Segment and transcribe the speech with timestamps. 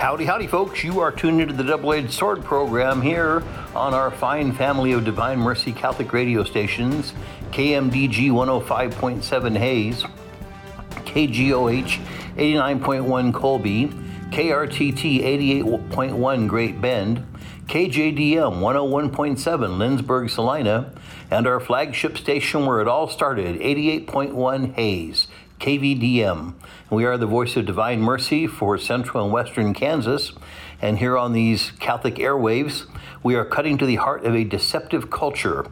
[0.00, 0.82] Howdy, howdy, folks.
[0.82, 3.42] You are tuned into the Double Edged Sword program here
[3.74, 7.12] on our fine family of Divine Mercy Catholic radio stations
[7.50, 10.02] KMDG 105.7 Hays,
[11.04, 12.00] KGOH
[12.34, 13.88] 89.1 Colby,
[14.30, 17.26] KRTT 88.1 Great Bend,
[17.66, 19.38] KJDM 101.7
[19.76, 20.94] Lindsborg, Salina,
[21.30, 25.26] and our flagship station where it all started 88.1 Hays.
[25.60, 26.54] KVDM.
[26.90, 30.32] We are the voice of divine mercy for central and western Kansas.
[30.82, 32.86] And here on these Catholic airwaves,
[33.22, 35.66] we are cutting to the heart of a deceptive culture.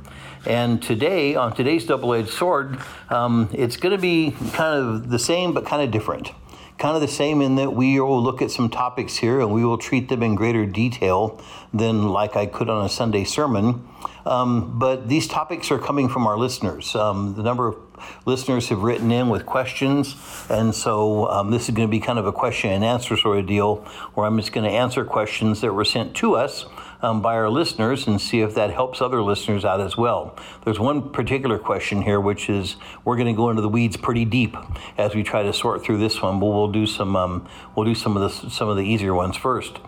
[0.47, 5.19] And today, on today's double edged sword, um, it's going to be kind of the
[5.19, 6.31] same but kind of different
[6.79, 9.65] kind of the same in that we will look at some topics here and we
[9.65, 11.41] will treat them in greater detail
[11.75, 13.87] than like I could on a Sunday sermon.
[14.25, 16.95] Um, but these topics are coming from our listeners.
[16.95, 17.88] Um, the number of
[18.25, 20.15] listeners have written in with questions,
[20.49, 23.39] and so um, this is going to be kind of a question and answer sort
[23.39, 23.77] of deal
[24.15, 26.67] where I'm just going to answer questions that were sent to us
[27.01, 30.37] um, by our listeners and see if that helps other listeners out as well.
[30.65, 34.25] There's one particular question here, which is we're going to go into the weeds pretty
[34.25, 34.57] deep
[34.97, 37.95] as we try to sort through this one, but we'll do some um, we'll do
[37.95, 39.79] some of the some of the easier ones first.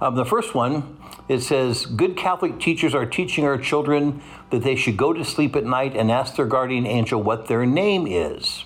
[0.00, 0.97] Um, the first one
[1.28, 5.54] it says good Catholic teachers are teaching our children that they should go to sleep
[5.54, 8.64] at night and ask their guardian angel what their name is.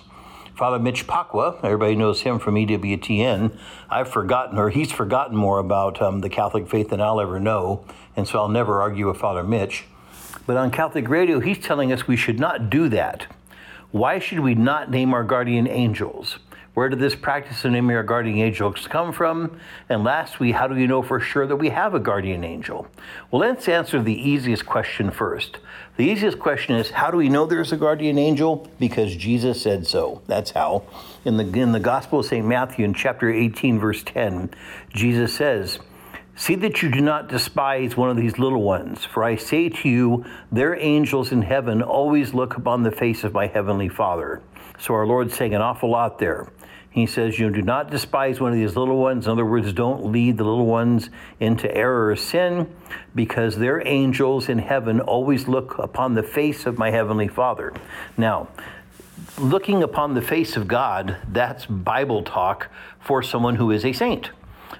[0.55, 3.57] Father Mitch Pacwa, everybody knows him from EWTN.
[3.89, 7.83] I've forgotten, or he's forgotten more about um, the Catholic faith than I'll ever know,
[8.15, 9.85] and so I'll never argue with Father Mitch.
[10.45, 13.27] But on Catholic radio, he's telling us we should not do that.
[13.91, 16.37] Why should we not name our guardian angels?
[16.73, 19.59] Where did this practice of naming our guardian angels come from?
[19.89, 22.87] And lastly, how do we know for sure that we have a guardian angel?
[23.29, 25.59] Well, let's answer the easiest question first.
[25.97, 28.67] The easiest question is how do we know there's a guardian angel?
[28.79, 30.23] Because Jesus said so.
[30.25, 30.83] That's how.
[31.25, 32.45] In the, in the Gospel of St.
[32.45, 34.49] Matthew, in chapter 18, verse 10,
[34.89, 35.77] Jesus says,
[36.35, 39.87] See that you do not despise one of these little ones, for I say to
[39.87, 44.41] you, their angels in heaven always look upon the face of my heavenly Father.
[44.79, 46.47] So our Lord's saying an awful lot there.
[46.93, 49.25] He says, You do not despise one of these little ones.
[49.25, 51.09] In other words, don't lead the little ones
[51.39, 52.73] into error or sin,
[53.15, 57.73] because their angels in heaven always look upon the face of my heavenly Father.
[58.15, 58.47] Now,
[59.39, 64.29] looking upon the face of God, that's Bible talk for someone who is a saint.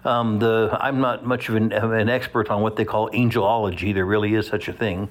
[0.05, 3.93] Um, the I'm not much of an, of an, expert on what they call angelology.
[3.93, 5.09] There really is such a thing,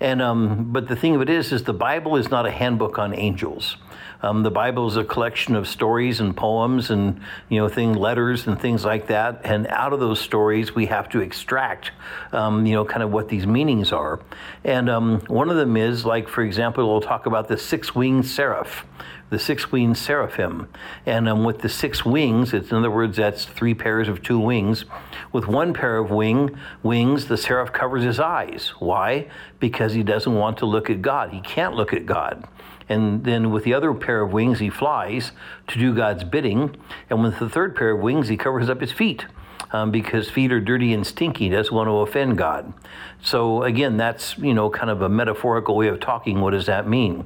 [0.00, 2.98] and um, but the thing of it is, is the Bible is not a handbook
[2.98, 3.76] on angels.
[4.22, 8.46] Um, the Bible is a collection of stories and poems and you know thing letters
[8.46, 9.40] and things like that.
[9.44, 11.92] And out of those stories, we have to extract
[12.32, 14.20] um, you know kind of what these meanings are.
[14.64, 18.84] And um, one of them is like, for example, we'll talk about the six-winged seraph
[19.30, 20.68] the six winged seraphim.
[21.04, 24.38] And um, with the six wings, it's in other words, that's three pairs of two
[24.38, 24.84] wings.
[25.32, 28.72] With one pair of wing wings, the seraph covers his eyes.
[28.78, 29.28] Why?
[29.58, 31.30] Because he doesn't want to look at God.
[31.30, 32.46] He can't look at God.
[32.88, 35.32] And then with the other pair of wings, he flies
[35.68, 36.76] to do God's bidding.
[37.10, 39.26] And with the third pair of wings, he covers up his feet.
[39.72, 42.72] Um, because feet are dirty and stinky, doesn't want to offend God.
[43.20, 46.40] So again, that's you know kind of a metaphorical way of talking.
[46.40, 47.24] What does that mean?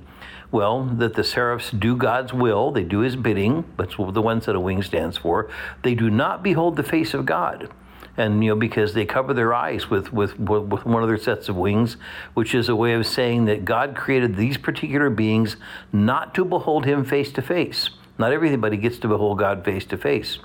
[0.52, 3.64] Well, that the seraphs do God's will, they do His bidding.
[3.76, 5.48] That's the ones that a wing stands for.
[5.82, 7.70] They do not behold the face of God
[8.16, 11.48] and you know because they cover their eyes with, with with one of their sets
[11.48, 11.96] of wings
[12.34, 15.56] which is a way of saying that god created these particular beings
[15.92, 19.96] not to behold him face to face not everybody gets to behold god face to
[19.96, 20.38] face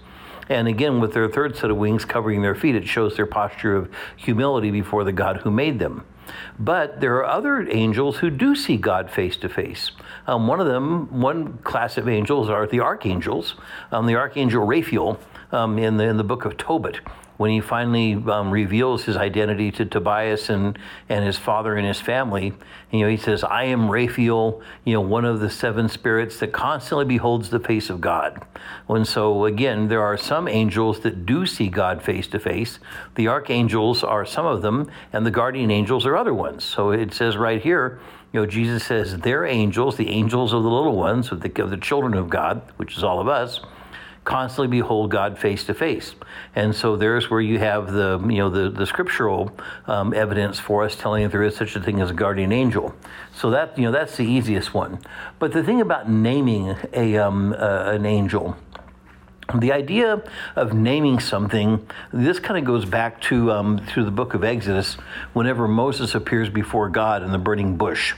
[0.48, 3.76] and again with their third set of wings covering their feet it shows their posture
[3.76, 6.06] of humility before the god who made them
[6.59, 9.91] but there are other angels who do see God face to face.
[10.25, 13.56] One of them, one class of angels are the archangels.
[13.91, 15.19] Um, the archangel Raphael
[15.52, 17.00] um, in, the, in the book of Tobit
[17.38, 20.78] when he finally um, reveals his identity to Tobias and,
[21.09, 22.53] and his father and his family,
[22.91, 26.53] you know, he says, I am Raphael, you know, one of the seven spirits that
[26.53, 28.46] constantly beholds the face of God.
[28.87, 32.79] And so, again, there are some angels that do see God face to face.
[33.16, 36.64] The archangels are some of them, and the guardian angels are other ones.
[36.64, 37.99] So it says right here,
[38.31, 41.70] you know, Jesus says, they're angels, the angels of the little ones, of the, of
[41.70, 43.61] the children of God, which is all of us
[44.26, 46.16] constantly behold God face to face.
[46.56, 49.56] And so there's where you have the you know the the scriptural
[49.86, 52.94] um, evidence for us telling that there is such a thing as a guardian angel.
[53.34, 55.00] So that you know that's the easiest one.
[55.40, 58.58] But the thing about naming a um, uh, an angel.
[59.54, 60.24] The idea
[60.56, 64.96] of naming something, this kind of goes back to um, to the book of Exodus,
[65.34, 68.16] whenever Moses appears before God in the burning bush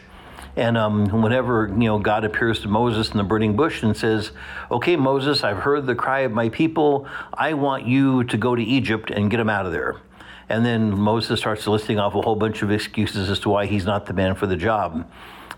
[0.57, 4.31] And um, whenever you know God appears to Moses in the burning bush and says,
[4.71, 7.07] "Okay, Moses, I've heard the cry of my people.
[7.31, 9.97] I want you to go to Egypt and get them out of there."
[10.49, 13.85] And then Moses starts listing off a whole bunch of excuses as to why he's
[13.85, 15.05] not the man for the job.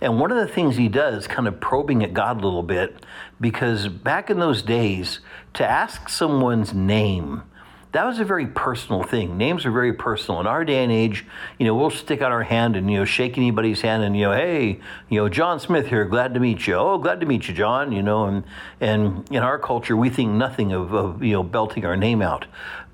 [0.02, 3.06] And one of the things he does, kind of probing at God a little bit,
[3.40, 5.20] because back in those days,
[5.54, 7.44] to ask someone's name
[7.92, 9.38] that was a very personal thing.
[9.38, 10.40] Names are very personal.
[10.40, 11.26] In our day and age,
[11.58, 14.26] you know, we'll stick out our hand and, you know, shake anybody's hand and, you
[14.26, 16.76] know, hey, you know, John Smith here, glad to meet you.
[16.76, 18.44] Oh, glad to meet you, John, you know, and,
[18.80, 22.46] and in our culture, we think nothing of, of, you know, belting our name out.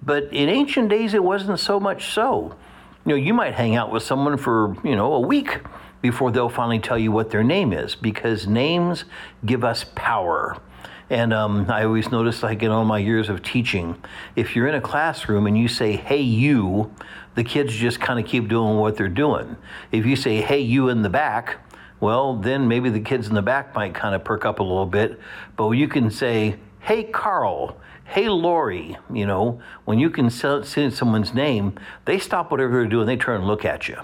[0.02, 2.56] But in ancient days, it wasn't so much so.
[3.06, 5.60] You know, you might hang out with someone for, you know, a week
[6.02, 9.04] before they'll finally tell you what their name is because names
[9.46, 10.58] give us power.
[11.10, 14.02] And um, I always notice, like in all my years of teaching,
[14.36, 16.94] if you're in a classroom and you say, hey, you,
[17.36, 19.56] the kids just kind of keep doing what they're doing.
[19.92, 21.58] If you say, hey, you in the back,
[22.00, 24.86] well, then maybe the kids in the back might kind of perk up a little
[24.88, 25.20] bit.
[25.56, 31.34] But you can say, hey, Carl, hey, Lori, you know, when you can say someone's
[31.34, 34.02] name, they stop whatever they're doing, they turn and look at you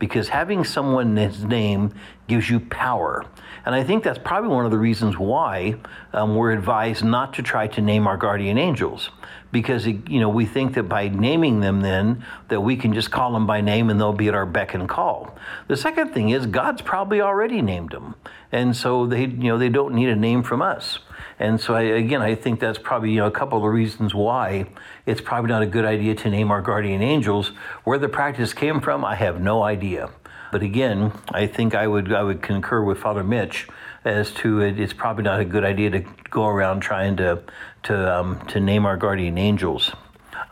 [0.00, 1.92] because having someone's name
[2.26, 3.24] gives you power.
[3.64, 5.76] And I think that's probably one of the reasons why
[6.12, 9.10] um, we're advised not to try to name our guardian angels.
[9.52, 13.32] Because you know we think that by naming them, then that we can just call
[13.32, 15.36] them by name and they'll be at our beck and call.
[15.66, 18.14] The second thing is God's probably already named them,
[18.52, 21.00] and so they you know they don't need a name from us.
[21.40, 24.66] And so I, again, I think that's probably you know, a couple of reasons why
[25.06, 27.52] it's probably not a good idea to name our guardian angels.
[27.84, 30.10] Where the practice came from, I have no idea.
[30.50, 33.68] But again, I think I would I would concur with Father Mitch
[34.04, 37.42] as to it, it's probably not a good idea to go around trying to
[37.84, 39.92] to um, to name our guardian angels.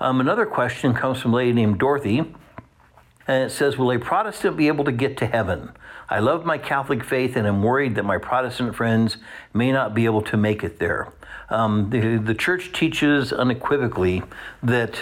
[0.00, 2.18] Um, another question comes from a lady named Dorothy,
[3.26, 5.70] and it says, "Will a Protestant be able to get to heaven?
[6.10, 9.16] I love my Catholic faith, and am worried that my Protestant friends
[9.52, 11.12] may not be able to make it there."
[11.50, 14.22] Um, the, the church teaches unequivocally
[14.62, 15.00] that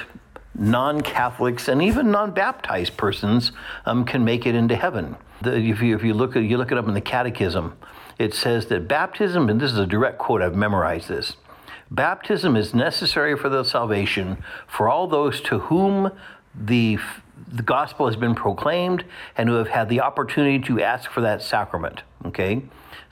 [0.59, 3.53] non-Catholics and even non-baptized persons
[3.85, 5.17] um, can make it into heaven.
[5.43, 7.77] The, if, you, if you look at you look it up in the Catechism,
[8.19, 10.43] it says that baptism, and this is a direct quote.
[10.43, 11.37] I've memorized this.
[11.91, 16.11] Baptism is necessary for the salvation for all those to whom
[16.55, 16.99] the
[17.49, 19.05] the gospel has been proclaimed
[19.37, 22.03] and who have had the opportunity to ask for that sacrament.
[22.25, 22.63] Okay?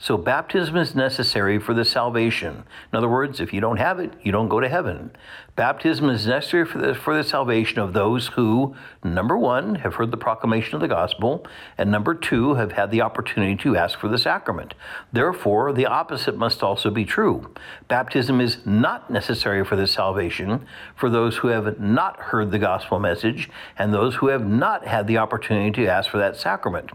[0.05, 2.63] So baptism is necessary for the salvation.
[2.93, 5.09] In other words, if you don't have it, you don't go to heaven.
[5.55, 10.11] Baptism is necessary for the, for the salvation of those who, number one, have heard
[10.11, 11.43] the proclamation of the gospel,
[11.75, 14.75] and number two, have had the opportunity to ask for the sacrament.
[15.11, 17.51] Therefore, the opposite must also be true.
[17.87, 22.99] Baptism is not necessary for the salvation for those who have not heard the gospel
[22.99, 26.91] message and those who have not had the opportunity to ask for that sacrament.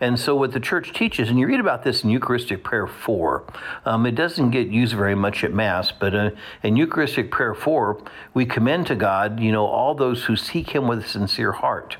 [0.00, 3.44] And so, what the church teaches, and you read about this in Eucharistic Prayer 4,
[3.84, 6.30] um, it doesn't get used very much at Mass, but uh,
[6.62, 8.02] in Eucharistic Prayer 4,
[8.34, 11.96] we commend to God, you know, all those who seek Him with a sincere heart.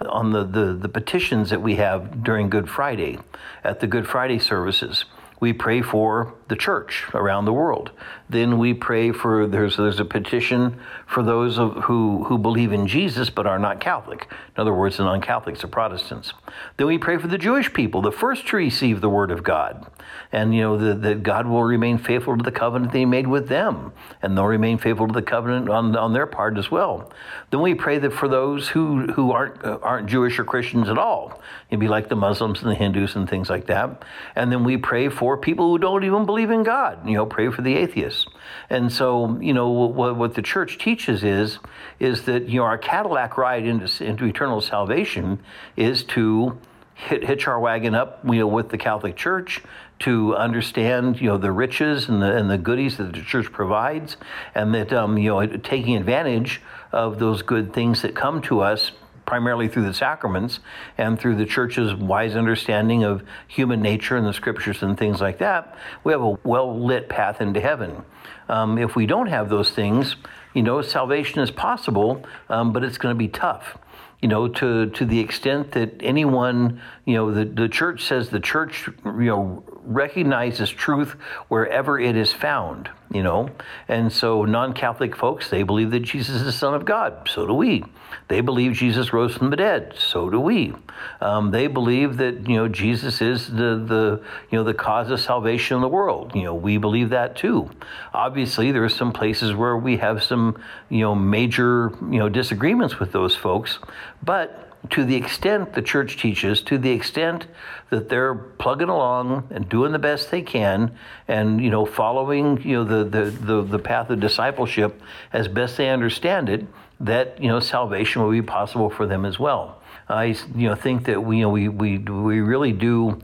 [0.00, 3.18] On the, the, the petitions that we have during Good Friday,
[3.62, 5.04] at the Good Friday services,
[5.38, 7.90] we pray for the church around the world.
[8.28, 12.86] Then we pray for there's there's a petition for those of, who who believe in
[12.86, 14.28] Jesus but are not Catholic.
[14.54, 16.34] In other words, the non-Catholics, the Protestants.
[16.76, 19.86] Then we pray for the Jewish people, the first to receive the word of God,
[20.30, 23.26] and you know that that God will remain faithful to the covenant that He made
[23.26, 27.10] with them, and they'll remain faithful to the covenant on on their part as well.
[27.50, 30.98] Then we pray that for those who who aren't uh, aren't Jewish or Christians at
[30.98, 34.04] all, it'd be like the Muslims and the Hindus and things like that.
[34.36, 37.06] And then we pray for people who don't even believe believe in God.
[37.06, 38.26] You know, pray for the atheists.
[38.70, 41.58] And so, you know, what, what the church teaches is
[42.00, 45.40] is that you know our Cadillac ride into into eternal salvation
[45.76, 46.58] is to
[46.94, 49.62] hit, hitch our wagon up, you know, with the Catholic Church
[50.00, 54.16] to understand, you know, the riches and the and the goodies that the church provides,
[54.54, 58.92] and that um, you know, taking advantage of those good things that come to us
[59.26, 60.60] primarily through the sacraments
[60.98, 65.38] and through the church's wise understanding of human nature and the scriptures and things like
[65.38, 68.02] that, we have a well lit path into heaven.
[68.48, 70.16] Um, if we don't have those things,
[70.54, 73.78] you know, salvation is possible, um, but it's going to be tough
[74.22, 78.38] you know, to, to the extent that anyone, you know, the, the church says the
[78.38, 81.12] church, you know, recognizes truth
[81.48, 83.50] wherever it is found, you know.
[83.88, 87.28] And so non Catholic folks, they believe that Jesus is the Son of God.
[87.28, 87.84] So do we.
[88.28, 89.94] They believe Jesus rose from the dead.
[89.98, 90.74] So do we.
[91.20, 95.20] Um, they believe that, you know, Jesus is the, the, you know, the cause of
[95.20, 96.32] salvation in the world.
[96.34, 97.70] You know, we believe that too.
[98.14, 102.98] Obviously, there are some places where we have some, you know, major, you know, disagreements
[102.98, 103.78] with those folks.
[104.22, 107.46] But to the extent the church teaches, to the extent
[107.90, 110.96] that they're plugging along and doing the best they can,
[111.28, 115.00] and you know following you know the the the, the path of discipleship
[115.32, 116.66] as best they understand it,
[117.00, 119.80] that you know salvation will be possible for them as well.
[120.08, 123.20] I you know think that we you know we we we really do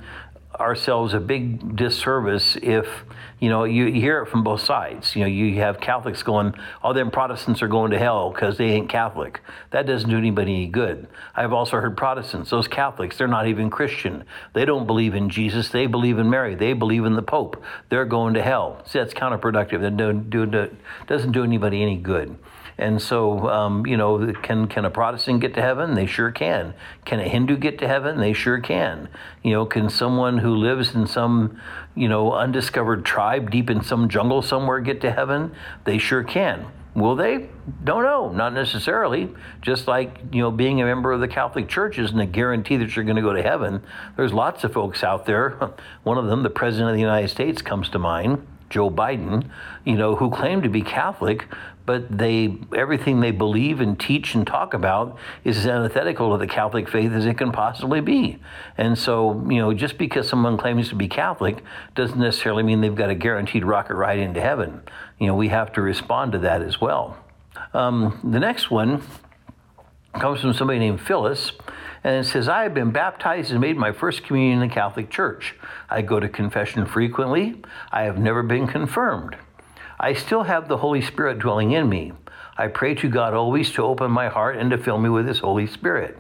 [0.61, 2.87] ourselves a big disservice if
[3.41, 5.15] you know you, hear it from both sides.
[5.15, 8.67] You know, you have Catholics going, "All them Protestants are going to hell because they
[8.67, 11.07] ain't Catholic." That doesn't do anybody any good.
[11.37, 14.25] I've also heard Protestants, those Catholics, they're not even Christian.
[14.55, 15.69] They don't believe in Jesus.
[15.69, 16.57] They believe in Mary.
[16.57, 17.63] They believe in the Pope.
[17.91, 18.83] They're going to hell.
[18.87, 19.81] See, that's counterproductive.
[19.81, 19.97] That
[21.07, 22.37] doesn't do anybody any good.
[22.79, 25.95] And so, um, you know, can can a Protestant get to heaven?
[25.95, 26.75] They sure can.
[27.05, 28.21] Can a Hindu get to heaven?
[28.21, 29.09] They sure can.
[29.43, 31.61] You know, can someone who lives in some,
[31.97, 35.55] you know, undiscovered tribe deep in some jungle somewhere get to heaven?
[35.85, 36.67] They sure can.
[36.95, 37.49] Will they?
[37.85, 38.31] Don't know.
[38.31, 39.29] Not necessarily.
[39.61, 42.95] Just like, you know, being a member of the Catholic Church isn't a guarantee that
[42.95, 43.83] you're going to go to heaven.
[44.17, 45.51] There's lots of folks out there.
[46.03, 48.47] One of them, the President of the United States, comes to mind.
[48.71, 49.49] Joe Biden,
[49.85, 51.47] you know, who claimed to be Catholic,
[51.89, 56.47] but they everything they believe and teach and talk about is as antithetical to the
[56.47, 58.39] Catholic faith as it can possibly be.
[58.77, 61.65] And so, you know, just because someone claims to be Catholic
[61.95, 64.83] doesn't necessarily mean they've got a guaranteed rocket ride into heaven.
[65.19, 67.17] You know, we have to respond to that as well.
[67.73, 69.03] Um, the next one
[70.13, 71.53] comes from somebody named Phyllis.
[72.05, 75.09] And it says, I have been baptized and made my first communion in the Catholic
[75.09, 75.55] Church.
[75.89, 77.63] I go to confession frequently.
[77.91, 79.39] I have never been confirmed.
[80.01, 82.13] I still have the Holy Spirit dwelling in me.
[82.57, 85.41] I pray to God always to open my heart and to fill me with His
[85.41, 86.17] Holy Spirit.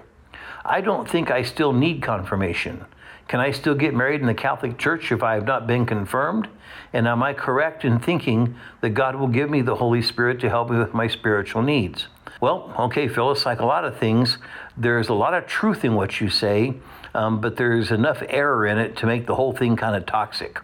[0.64, 2.84] I don't think I still need confirmation.
[3.28, 6.48] Can I still get married in the Catholic Church if I have not been confirmed?
[6.92, 10.48] And am I correct in thinking that God will give me the Holy Spirit to
[10.48, 12.08] help me with my spiritual needs?
[12.40, 14.38] Well, okay, Phyllis, like a lot of things,
[14.76, 16.74] there's a lot of truth in what you say,
[17.14, 20.58] um, but there's enough error in it to make the whole thing kind of toxic.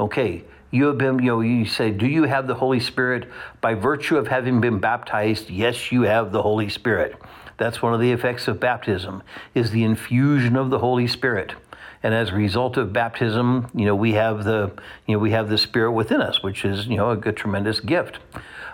[0.00, 3.28] Okay, you have been, you know, you say, do you have the Holy Spirit
[3.60, 5.50] by virtue of having been baptized?
[5.50, 7.16] Yes, you have the Holy Spirit.
[7.56, 9.22] That's one of the effects of baptism
[9.54, 11.54] is the infusion of the Holy Spirit.
[12.02, 14.72] And as a result of baptism, you know, we have the,
[15.06, 17.80] you know, we have the Spirit within us, which is, you know, a good, tremendous
[17.80, 18.18] gift.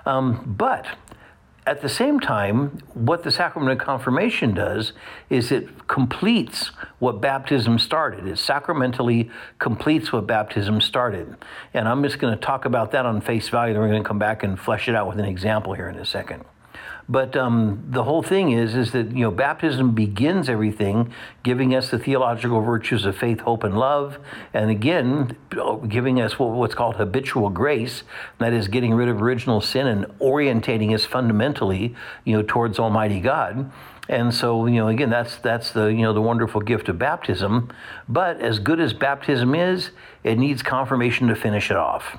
[0.04, 0.86] Um, but
[1.66, 4.92] at the same time, what the sacrament of confirmation does
[5.30, 8.26] is it completes what baptism started.
[8.26, 11.36] It sacramentally completes what baptism started.
[11.72, 14.06] And I'm just going to talk about that on face value, then we're going to
[14.06, 16.44] come back and flesh it out with an example here in a second.
[17.08, 21.90] But um, the whole thing is, is that you know baptism begins everything, giving us
[21.90, 24.18] the theological virtues of faith, hope, and love,
[24.54, 25.36] and again,
[25.86, 28.04] giving us what's called habitual grace,
[28.38, 31.94] that is, getting rid of original sin and orientating us fundamentally,
[32.24, 33.70] you know, towards Almighty God.
[34.08, 37.70] And so, you know, again, that's that's the you know the wonderful gift of baptism.
[38.08, 39.90] But as good as baptism is,
[40.22, 42.18] it needs confirmation to finish it off.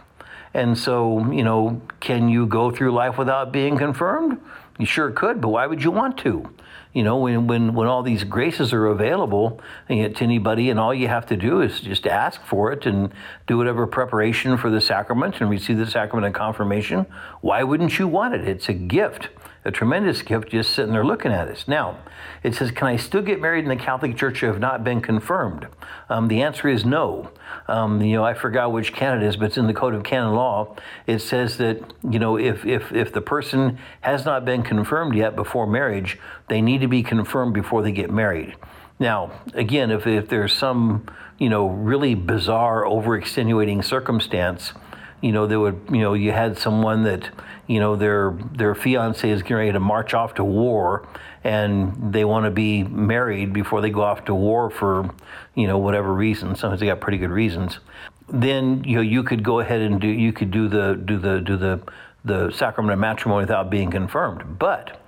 [0.56, 4.40] And so, you know, can you go through life without being confirmed?
[4.78, 6.54] You sure could, but why would you want to?
[6.94, 11.08] You know, when, when, when all these graces are available to anybody, and all you
[11.08, 13.14] have to do is just ask for it and
[13.48, 17.06] do whatever preparation for the sacrament and receive the sacrament of confirmation,
[17.42, 18.48] why wouldn't you want it?
[18.48, 19.30] It's a gift
[19.66, 21.68] a tremendous gift just sitting there looking at us.
[21.68, 21.98] Now,
[22.44, 25.02] it says, Can I still get married in the Catholic Church if I've not been
[25.02, 25.68] confirmed?
[26.08, 27.32] Um, the answer is no.
[27.68, 30.04] Um, you know, I forgot which canon it is, but it's in the Code of
[30.04, 30.76] Canon Law.
[31.08, 35.36] It says that, you know, if, if, if the person has not been confirmed yet
[35.36, 38.56] before marriage, they need to be confirmed before they get married.
[39.00, 44.74] Now, again, if, if there's some, you know, really bizarre, over extenuating circumstance,
[45.22, 47.30] you know, there would, you know, you had someone that,
[47.68, 51.08] you know, their their fiance is getting ready to march off to war,
[51.44, 55.10] and they want to be married before they go off to war for,
[55.56, 56.56] you know, whatever reason.
[56.56, 57.80] Sometimes they got pretty good reasons.
[58.28, 61.42] Then you know you could go ahead and do you could do the do the
[61.42, 61.82] do the
[62.24, 65.05] the sacrament of matrimony without being confirmed, but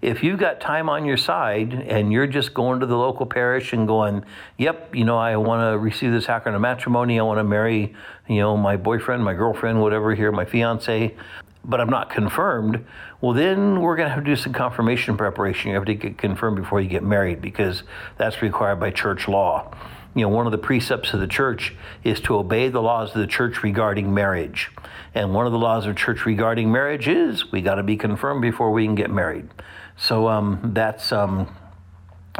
[0.00, 3.72] if you've got time on your side and you're just going to the local parish
[3.72, 4.24] and going,
[4.56, 7.94] yep, you know, I want to receive the sacrament of matrimony, I want to marry,
[8.28, 11.16] you know, my boyfriend, my girlfriend, whatever here, my fiance,
[11.64, 12.84] but I'm not confirmed,
[13.20, 15.70] well, then we're going to have to do some confirmation preparation.
[15.70, 17.82] You have to get confirmed before you get married because
[18.16, 19.74] that's required by church law.
[20.14, 21.74] You know, one of the precepts of the church
[22.04, 24.70] is to obey the laws of the church regarding marriage.
[25.14, 28.40] And one of the laws of church regarding marriage is we got to be confirmed
[28.40, 29.48] before we can get married.
[29.98, 31.54] So um, that's um,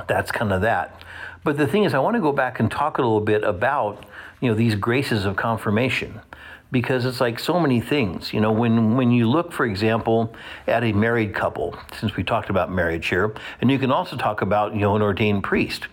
[0.06, 1.02] that's kind of that.
[1.44, 4.04] But the thing is, I want to go back and talk a little bit about
[4.40, 6.20] you know these graces of confirmation
[6.70, 8.32] because it's like so many things.
[8.32, 10.34] You know, when when you look, for example,
[10.66, 14.40] at a married couple, since we talked about marriage here, and you can also talk
[14.40, 15.88] about you know an ordained priest,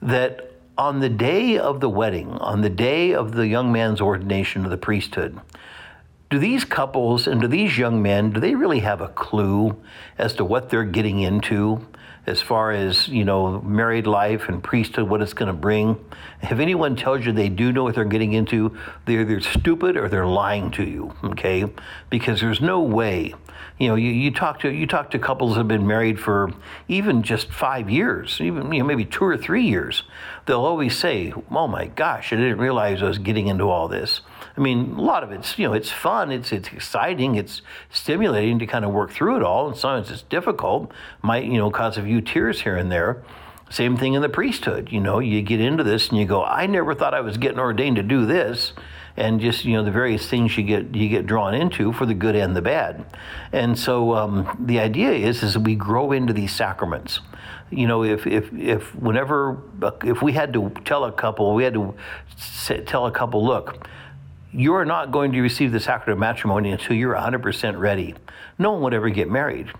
[0.00, 4.62] that on the day of the wedding, on the day of the young man's ordination
[4.62, 5.40] to the priesthood,
[6.28, 9.76] do these couples and do these young men do they really have a clue
[10.18, 11.86] as to what they're getting into
[12.26, 15.98] as far as you know married life and priesthood what it's going to bring?
[16.42, 18.76] If anyone tells you they do know what they're getting into?
[19.04, 21.64] They're either stupid or they're lying to you okay?
[22.10, 23.34] Because there's no way
[23.78, 26.50] you know you, you talk to you talk to couples that have been married for
[26.88, 30.02] even just five years even you know maybe two or three years.
[30.46, 34.20] They'll always say oh my gosh i didn't realize i was getting into all this
[34.56, 38.58] I mean, a lot of it's you know it's fun, it's it's exciting, it's stimulating
[38.60, 39.68] to kind of work through it all.
[39.68, 43.22] And sometimes it's difficult, might you know cause a few tears here and there.
[43.68, 44.92] Same thing in the priesthood.
[44.92, 47.58] You know, you get into this and you go, I never thought I was getting
[47.58, 48.72] ordained to do this,
[49.16, 52.14] and just you know the various things you get you get drawn into for the
[52.14, 53.04] good and the bad.
[53.52, 57.20] And so um, the idea is is we grow into these sacraments
[57.70, 59.58] you know, if, if, if whenever,
[60.04, 61.94] if we had to tell a couple, we had to
[62.86, 63.88] tell a couple, look,
[64.56, 68.14] you are not going to receive the sacrament of matrimony until you're 100% ready.
[68.58, 69.70] No one would ever get married.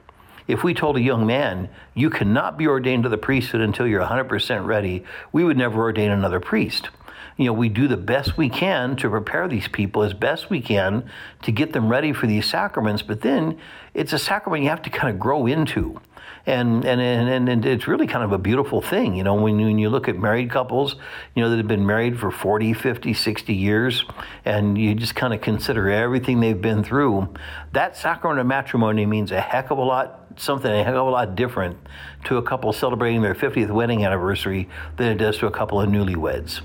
[0.46, 4.04] If we told a young man, you cannot be ordained to the priesthood until you're
[4.04, 5.02] 100% ready,
[5.32, 6.90] we would never ordain another priest.
[7.38, 10.60] You know, we do the best we can to prepare these people as best we
[10.60, 11.08] can
[11.42, 13.58] to get them ready for these sacraments, but then
[13.94, 16.02] it's a sacrament you have to kind of grow into
[16.46, 19.78] and and and, and it's really kind of a beautiful thing you know when, when
[19.78, 20.96] you look at married couples
[21.34, 24.04] you know that have been married for 40 50 60 years
[24.44, 27.28] and you just kind of consider everything they've been through
[27.72, 31.10] that sacrament of matrimony means a heck of a lot something a heck of a
[31.10, 31.76] lot different
[32.24, 35.88] to a couple celebrating their 50th wedding anniversary than it does to a couple of
[35.88, 36.60] newlyweds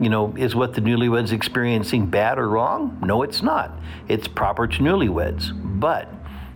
[0.00, 2.98] you know, is what the newlyweds experiencing bad or wrong?
[3.04, 3.78] No, it's not.
[4.08, 5.52] It's proper to newlyweds.
[5.78, 6.08] But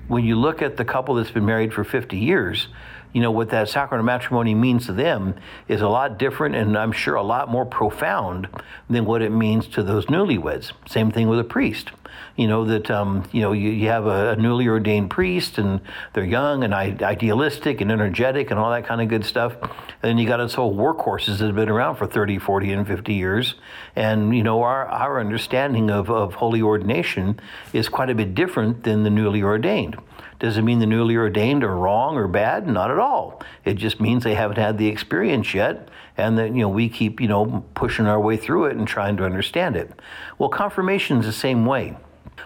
[0.08, 2.68] when you look at the couple that's been married for 50 years,
[3.12, 5.34] you know, what that sacrament of matrimony means to them
[5.68, 8.48] is a lot different and I'm sure a lot more profound
[8.88, 10.72] than what it means to those newlyweds.
[10.88, 11.90] Same thing with a priest.
[12.36, 15.80] You know, that, um, you know, you, you have a, a, newly ordained priest and
[16.12, 19.56] they're young and idealistic and energetic and all that kind of good stuff.
[19.62, 22.86] And then you got us whole workhorses that have been around for 30, 40, and
[22.86, 23.54] 50 years.
[23.94, 27.40] And, you know, our, our understanding of, of holy ordination
[27.72, 29.96] is quite a bit different than the newly ordained.
[30.38, 32.66] Does it mean the newly ordained are wrong or bad?
[32.66, 33.42] Not at all.
[33.64, 37.20] It just means they haven't had the experience yet, and that you know we keep
[37.20, 39.90] you know pushing our way through it and trying to understand it.
[40.38, 41.96] Well, confirmation is the same way.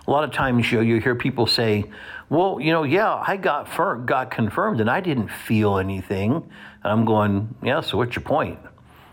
[0.06, 1.84] A lot of times you you hear people say,
[2.28, 6.32] "Well, you know, yeah, I got fir- got confirmed and I didn't feel anything."
[6.82, 8.58] And I'm going, "Yeah, so what's your point?"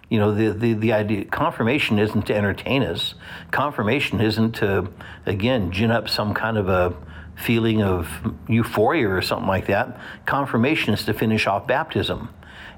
[0.10, 3.14] You know, the, the, the idea, confirmation isn't to entertain us.
[3.52, 4.88] Confirmation isn't to,
[5.26, 6.94] again, gin up some kind of a,
[7.38, 8.10] feeling of
[8.48, 10.00] euphoria or something like that.
[10.26, 12.30] Confirmation is to finish off baptism.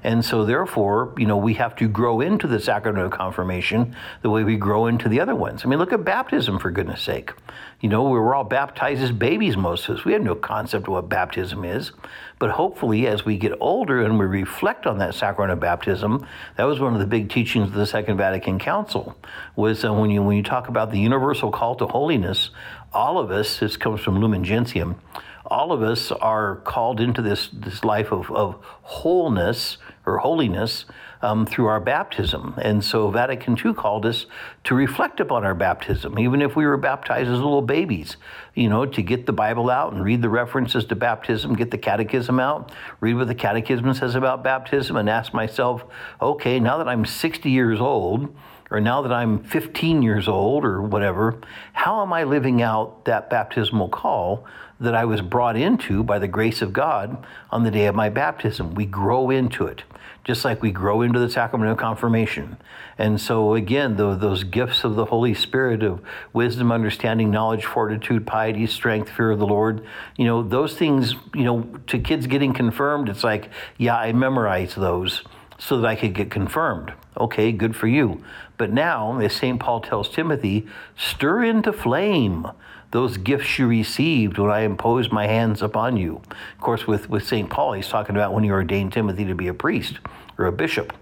[0.02, 4.30] And so, therefore, you know, we have to grow into the sacrament of confirmation the
[4.30, 5.62] way we grow into the other ones.
[5.62, 7.32] I mean, look at baptism, for goodness sake.
[7.80, 10.04] You know, we were all baptized as babies, most of us.
[10.04, 11.92] We had no concept of what baptism is.
[12.38, 16.64] But hopefully, as we get older and we reflect on that sacrament of baptism, that
[16.64, 19.14] was one of the big teachings of the Second Vatican Council,
[19.56, 22.50] was uh, when, you, when you talk about the universal call to holiness,
[22.92, 25.00] all of us, this comes from Lumen Gentium,
[25.46, 30.84] all of us are called into this, this life of, of wholeness or holiness
[31.22, 32.54] um, through our baptism.
[32.62, 34.26] And so Vatican II called us
[34.64, 38.16] to reflect upon our baptism, even if we were baptized as little babies,
[38.54, 41.78] you know, to get the Bible out and read the references to baptism, get the
[41.78, 45.84] catechism out, read what the catechism says about baptism, and ask myself,
[46.22, 48.34] okay, now that I'm 60 years old,
[48.70, 51.40] or now that I'm 15 years old or whatever,
[51.72, 54.46] how am I living out that baptismal call
[54.78, 58.08] that I was brought into by the grace of God on the day of my
[58.08, 58.74] baptism?
[58.74, 59.82] We grow into it,
[60.24, 62.56] just like we grow into the sacrament of confirmation.
[62.96, 66.00] And so, again, the, those gifts of the Holy Spirit of
[66.32, 69.84] wisdom, understanding, knowledge, fortitude, piety, strength, fear of the Lord,
[70.16, 74.76] you know, those things, you know, to kids getting confirmed, it's like, yeah, I memorize
[74.76, 75.24] those
[75.60, 76.92] so that I could get confirmed.
[77.16, 78.24] Okay, good for you.
[78.56, 79.60] But now, as St.
[79.60, 82.48] Paul tells Timothy, stir into flame
[82.92, 86.22] those gifts you received when I imposed my hands upon you.
[86.30, 87.48] Of course, with, with St.
[87.48, 89.98] Paul, he's talking about when he ordained Timothy to be a priest
[90.38, 90.92] or a bishop.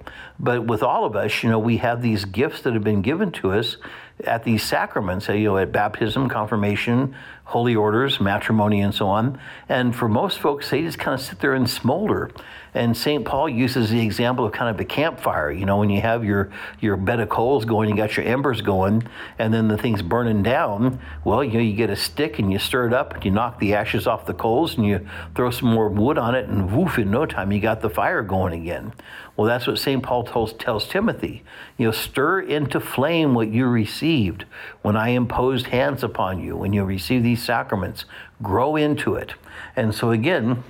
[0.40, 3.32] But with all of us, you know, we have these gifts that have been given
[3.32, 3.76] to us
[4.24, 9.40] at these sacraments, you know, at baptism, confirmation, holy orders, matrimony, and so on.
[9.68, 12.30] And for most folks, they just kind of sit there and smolder.
[12.74, 13.24] And St.
[13.24, 15.50] Paul uses the example of kind of a campfire.
[15.50, 16.50] You know, when you have your,
[16.80, 20.42] your bed of coals going, you got your embers going, and then the thing's burning
[20.42, 21.00] down.
[21.24, 23.58] Well, you know, you get a stick and you stir it up, and you knock
[23.58, 26.98] the ashes off the coals, and you throw some more wood on it, and woof,
[26.98, 28.92] in no time, you got the fire going again.
[29.36, 30.02] Well, that's what St.
[30.02, 31.44] Paul tells, tells Timothy.
[31.76, 34.44] You know, stir into flame what you received
[34.82, 38.04] when I imposed hands upon you, when you receive these sacraments.
[38.42, 39.34] Grow into it.
[39.76, 40.64] And so, again,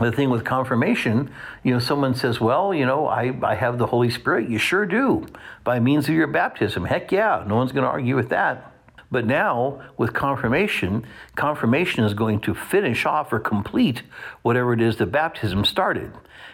[0.00, 1.30] the thing with confirmation,
[1.62, 4.48] you know, someone says, well, you know, I, I have the Holy Spirit.
[4.48, 5.26] You sure do,
[5.62, 6.84] by means of your baptism.
[6.84, 8.72] Heck yeah, no one's going to argue with that.
[9.10, 14.02] But now, with confirmation, confirmation is going to finish off or complete
[14.42, 16.12] whatever it is that baptism started.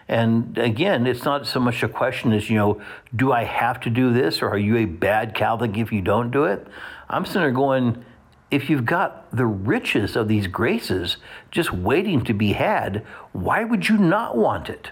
[0.09, 2.83] And again, it's not so much a question as, you know,
[3.17, 6.31] do I have to do this or are you a bad Catholic if you don't
[6.31, 6.67] do it?
[7.09, 8.05] I'm sitting there going,
[8.51, 11.17] if you've got the riches of these graces
[11.51, 14.91] just waiting to be had, why would you not want it?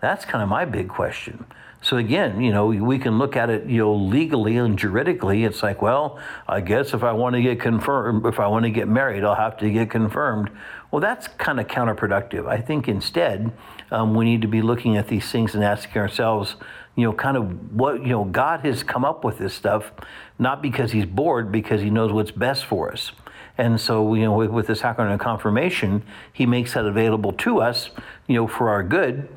[0.00, 1.44] That's kind of my big question.
[1.84, 5.44] So again, you know, we can look at it, you know, legally and juridically.
[5.44, 8.70] It's like, well, I guess if I want to get confirmed, if I want to
[8.70, 10.50] get married, I'll have to get confirmed.
[10.90, 12.48] Well, that's kind of counterproductive.
[12.48, 13.52] I think instead,
[13.90, 16.56] um, we need to be looking at these things and asking ourselves,
[16.96, 19.92] you know, kind of what, you know, God has come up with this stuff,
[20.38, 23.12] not because he's bored, because he knows what's best for us.
[23.56, 26.02] And so, you know, with, with the sacrament of confirmation,
[26.32, 27.90] he makes that available to us,
[28.26, 29.28] you know, for our good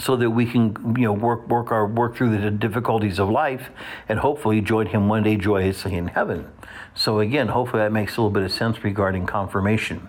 [0.00, 3.70] so that we can you know work work our work through the difficulties of life
[4.08, 6.50] and hopefully join him one day joyously in heaven
[6.94, 10.08] so again hopefully that makes a little bit of sense regarding confirmation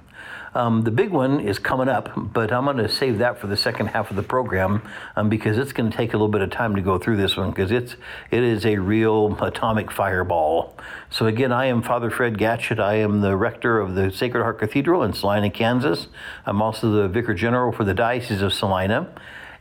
[0.56, 3.58] um, the big one is coming up, but I'm going to save that for the
[3.58, 4.82] second half of the program
[5.18, 7.36] um, because it's going to take a little bit of time to go through this
[7.36, 7.96] one because it's
[8.32, 10.78] it is a real atomic fireball.
[11.10, 12.80] So again, I am Father Fred Gatschet.
[12.80, 16.08] I am the rector of the Sacred Heart Cathedral in Salina, Kansas.
[16.46, 19.14] I'm also the vicar general for the Diocese of Salina.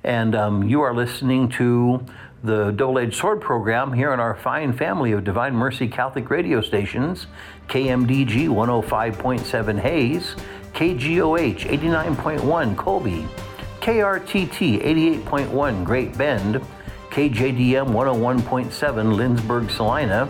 [0.05, 2.07] And um, you are listening to
[2.45, 6.61] the Double Edged Sword program here on our fine family of Divine Mercy Catholic radio
[6.61, 7.27] stations
[7.69, 10.37] KMDG 105.7 Hays,
[10.75, 13.27] KGOH 89.1 Colby,
[13.81, 14.83] KRTT
[15.25, 16.57] 88.1 Great Bend,
[17.11, 18.71] KJDM 101.7
[19.15, 20.29] Lindsborg Salina,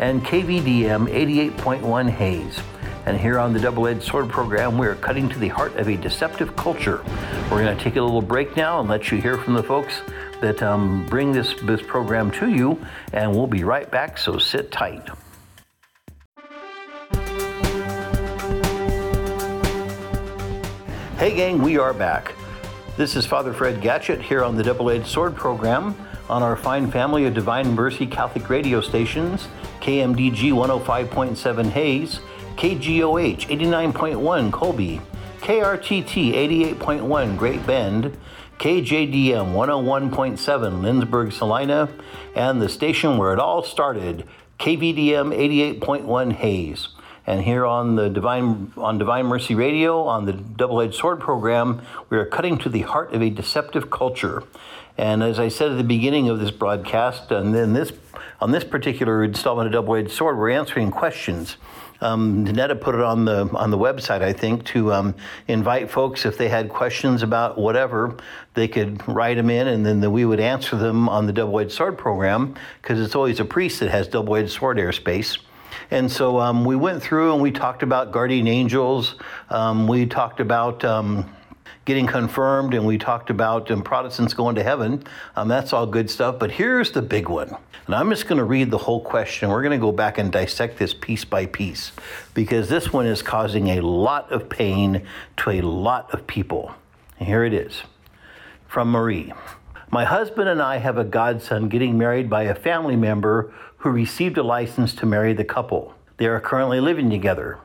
[0.00, 2.60] and KVDM 88.1 Hays.
[3.06, 5.88] And here on the Double Edged Sword program, we are cutting to the heart of
[5.88, 7.04] a deceptive culture.
[7.50, 10.00] We're going to take a little break now and let you hear from the folks
[10.40, 14.72] that um, bring this, this program to you, and we'll be right back, so sit
[14.72, 15.08] tight.
[21.24, 22.34] Hey, gang, we are back.
[22.98, 25.96] This is Father Fred Gatschet here on the Double Edged Sword program
[26.28, 29.48] on our fine family of Divine Mercy Catholic radio stations
[29.80, 32.20] KMDG 105.7 Hays.
[32.58, 35.00] KGOH 89.1 Colby,
[35.40, 36.34] KRTT
[36.76, 38.14] 88.1 Great Bend,
[38.58, 40.36] KJDM 101.7
[40.82, 41.88] Lindsborg Salina,
[42.36, 45.34] and the station where it all started, KVDM
[45.80, 46.88] 88.1 Hays.
[47.26, 51.82] And here on the Divine on Divine Mercy Radio on the Double Edged Sword program,
[52.10, 54.42] we are cutting to the heart of a deceptive culture.
[54.96, 57.92] And as I said at the beginning of this broadcast, and then this
[58.40, 61.56] on this particular installment of Double Edged Sword, we're answering questions
[62.04, 65.14] um, Netta put it on the on the website, I think, to um,
[65.48, 68.16] invite folks if they had questions about whatever,
[68.54, 71.58] they could write them in, and then the, we would answer them on the Double
[71.60, 75.38] Edged Sword program because it's always a priest that has Double Edged Sword airspace.
[75.90, 79.16] And so um, we went through and we talked about guardian angels.
[79.50, 81.30] Um, we talked about um,
[81.84, 85.04] getting confirmed, and we talked about um, Protestants going to heaven.
[85.36, 86.38] Um, that's all good stuff.
[86.38, 87.56] But here's the big one.
[87.86, 89.50] And I'm just going to read the whole question.
[89.50, 91.92] We're going to go back and dissect this piece by piece
[92.32, 95.06] because this one is causing a lot of pain
[95.38, 96.74] to a lot of people.
[97.18, 97.82] And here it is
[98.66, 99.32] from Marie.
[99.90, 103.52] My husband and I have a godson getting married by a family member
[103.84, 105.92] who received a license to marry the couple.
[106.16, 107.58] They are currently living together.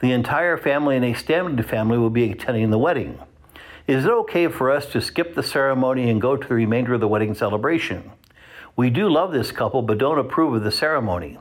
[0.00, 3.20] The entire family and extended family will be attending the wedding.
[3.86, 7.00] Is it okay for us to skip the ceremony and go to the remainder of
[7.00, 8.10] the wedding celebration?
[8.74, 11.38] We do love this couple, but don't approve of the ceremony.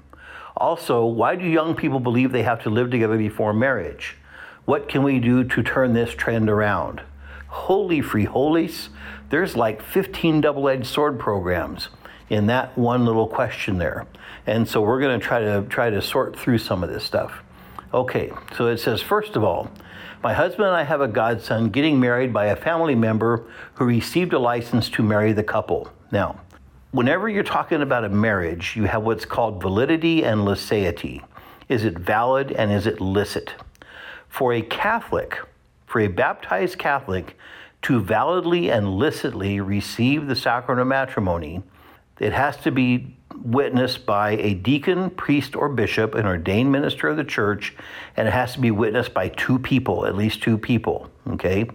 [0.55, 4.17] Also, why do young people believe they have to live together before marriage?
[4.65, 7.01] What can we do to turn this trend around?
[7.47, 8.89] Holy free holies,
[9.31, 11.89] there's like 15 double edged sword programs
[12.31, 14.07] in that one little question there.
[14.47, 17.43] And so we're going to try to try to sort through some of this stuff.
[17.93, 19.69] Okay, so it says, first of all,
[20.23, 24.31] my husband and I have a godson getting married by a family member who received
[24.31, 25.91] a license to marry the couple.
[26.09, 26.39] Now,
[26.91, 31.21] whenever you're talking about a marriage, you have what's called validity and licity.
[31.67, 33.55] Is it valid and is it licit?
[34.29, 35.37] For a Catholic,
[35.85, 37.37] for a baptized Catholic
[37.81, 41.63] to validly and licitly receive the sacrament of matrimony,
[42.21, 47.17] it has to be witnessed by a deacon, priest, or bishop, an ordained minister of
[47.17, 47.75] the church,
[48.15, 51.09] and it has to be witnessed by two people, at least two people.
[51.27, 51.67] Okay?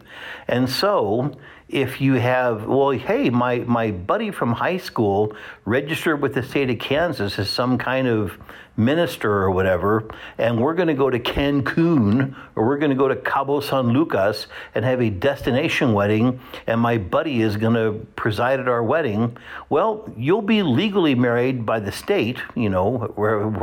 [0.47, 1.37] And so
[1.69, 6.71] if you have, well, hey, my, my buddy from high school registered with the state
[6.71, 8.39] of Kansas as some kind of
[8.77, 10.09] minister or whatever,
[10.39, 13.89] and we're going to go to Cancun or we're going to go to Cabo San
[13.89, 18.83] Lucas and have a destination wedding, and my buddy is going to preside at our
[18.83, 19.37] wedding,
[19.69, 23.13] well, you'll be legally married by the state, you know,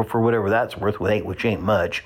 [0.10, 2.04] for whatever that's worth, which ain't much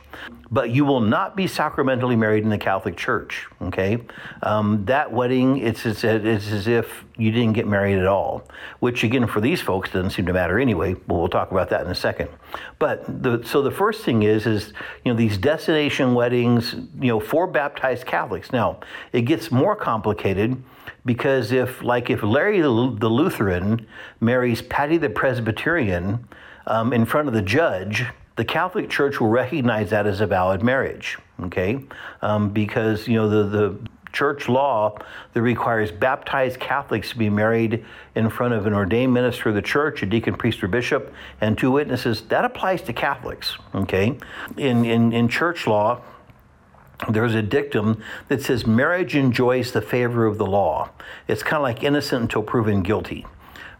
[0.51, 3.47] but you will not be sacramentally married in the Catholic Church.
[3.61, 3.99] Okay,
[4.43, 8.47] um, that wedding it's, it's it's as if you didn't get married at all,
[8.79, 10.93] which again for these folks doesn't seem to matter anyway.
[10.93, 12.29] But we'll talk about that in a second.
[12.79, 17.19] But the, so the first thing is is you know these destination weddings, you know,
[17.19, 18.51] for baptized Catholics.
[18.51, 18.79] Now
[19.11, 20.61] it gets more complicated
[21.05, 23.85] because if like if Larry the, the Lutheran
[24.19, 26.27] marries Patty the Presbyterian
[26.67, 28.05] um, in front of the judge
[28.37, 31.83] the Catholic Church will recognize that as a valid marriage, okay?
[32.21, 33.79] Um, because, you know, the, the
[34.13, 34.97] church law
[35.33, 37.83] that requires baptized Catholics to be married
[38.15, 41.57] in front of an ordained minister of the church, a deacon, priest, or bishop, and
[41.57, 44.17] two witnesses, that applies to Catholics, okay?
[44.55, 46.01] In, in, in church law,
[47.09, 50.89] there's a dictum that says marriage enjoys the favor of the law.
[51.27, 53.25] It's kind of like innocent until proven guilty.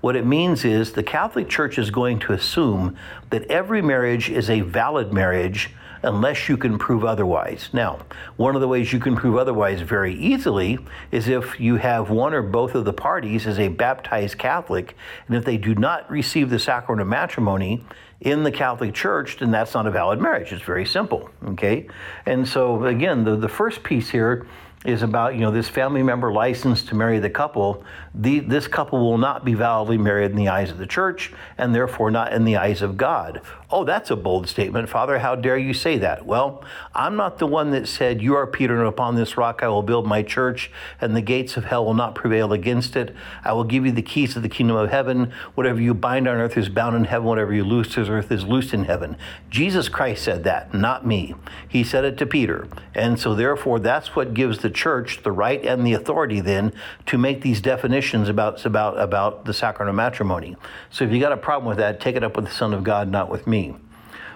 [0.08, 2.96] What it means is the Catholic Church is going to assume
[3.30, 7.68] that every marriage is a valid marriage unless you can prove otherwise.
[7.74, 8.00] Now,
[8.38, 10.80] one of the ways you can prove otherwise very easily
[11.12, 14.96] is if you have one or both of the parties as a baptized Catholic,
[15.28, 17.84] and if they do not receive the sacrament of matrimony
[18.22, 20.54] in the Catholic Church, then that's not a valid marriage.
[20.54, 21.90] It's very simple, okay?
[22.26, 24.48] And so, again, the, the first piece here
[24.86, 29.00] is about you know this family member licensed to marry the couple the, this couple
[29.00, 32.46] will not be validly married in the eyes of the church and therefore not in
[32.46, 33.42] the eyes of god.
[33.72, 35.20] Oh that's a bold statement father.
[35.20, 36.26] How dare you say that?
[36.26, 39.68] Well i'm not the one that said you are peter and upon this rock i
[39.68, 43.16] will build my church and the gates of hell will not prevail against it.
[43.44, 45.34] I will give you the keys of the kingdom of heaven.
[45.56, 47.28] Whatever you bind on earth is bound in heaven.
[47.28, 49.18] Whatever you loose on earth is loosed in heaven.
[49.50, 51.34] Jesus christ said that not me.
[51.68, 52.68] He said it to peter.
[52.94, 56.74] And so therefore that's what gives the the church the right and the authority then
[57.06, 57.97] to make these definitions
[58.30, 60.56] about about about the sacrament of matrimony.
[60.90, 62.84] So if you got a problem with that, take it up with the Son of
[62.84, 63.76] God, not with me.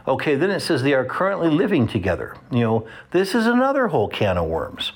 [0.08, 2.36] Okay, then it says they are currently living together.
[2.52, 4.94] You know, this is another whole can of worms.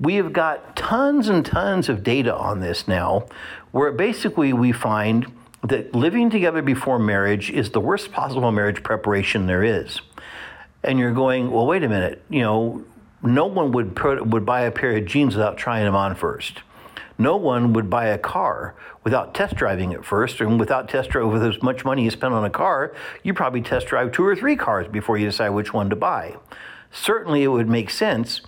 [0.00, 3.26] We have got tons and tons of data on this now,
[3.70, 5.30] where basically we find
[5.62, 10.00] that living together before marriage is the worst possible marriage preparation there is.
[10.82, 12.84] And you're going, well, wait a minute, you know,
[13.22, 16.62] no one would put, would buy a pair of jeans without trying them on first.
[17.22, 21.30] No one would buy a car without test driving it first, and without test drive
[21.30, 24.34] with as much money you spend on a car, you probably test drive two or
[24.34, 26.36] three cars before you decide which one to buy.
[26.90, 28.40] Certainly, it would make sense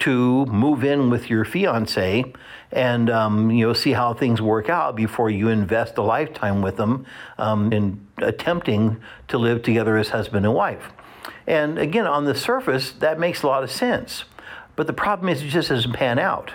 [0.00, 2.22] to move in with your fiance
[2.70, 6.76] and um, you know see how things work out before you invest a lifetime with
[6.76, 7.06] them
[7.38, 10.92] um, in attempting to live together as husband and wife.
[11.46, 14.24] And again, on the surface, that makes a lot of sense.
[14.76, 16.52] But the problem is, it just doesn't pan out.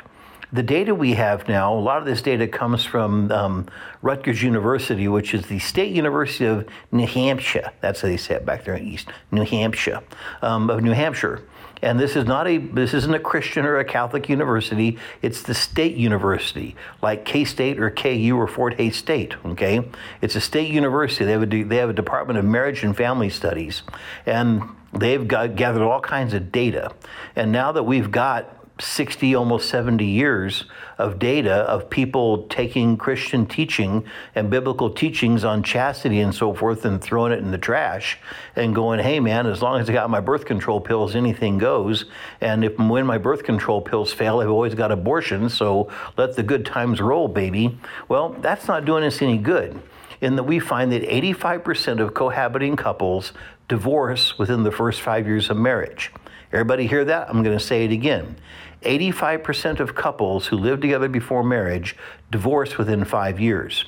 [0.54, 3.68] The data we have now, a lot of this data comes from um,
[4.04, 7.72] Rutgers University, which is the State University of New Hampshire.
[7.82, 10.02] That's how they say it back there in East New Hampshire,
[10.44, 11.42] um, of New Hampshire.
[11.82, 15.00] And this is not a this isn't a Christian or a Catholic university.
[15.24, 19.36] It's the state university, like K State or KU or Fort Hays State.
[19.44, 19.84] Okay,
[20.22, 21.26] it's a state university.
[21.26, 23.82] They have a they have a Department of Marriage and Family Studies,
[24.28, 24.62] and
[24.94, 26.94] they've got, gathered all kinds of data.
[27.36, 30.65] And now that we've got 60, almost 70 years
[30.97, 36.83] of data of people taking Christian teaching and biblical teachings on chastity and so forth
[36.83, 38.17] and throwing it in the trash
[38.55, 42.05] and going, hey man, as long as I got my birth control pills, anything goes.
[42.41, 46.43] And if when my birth control pills fail, I've always got abortion, so let the
[46.43, 47.77] good times roll, baby.
[48.07, 49.79] Well, that's not doing us any good
[50.19, 53.33] in that we find that 85% of cohabiting couples
[53.67, 56.12] divorce within the first five years of marriage.
[56.53, 57.29] Everybody hear that?
[57.29, 58.38] I'm going to say it again.
[58.84, 61.96] 85% of couples who live together before marriage
[62.32, 63.86] divorce within five years.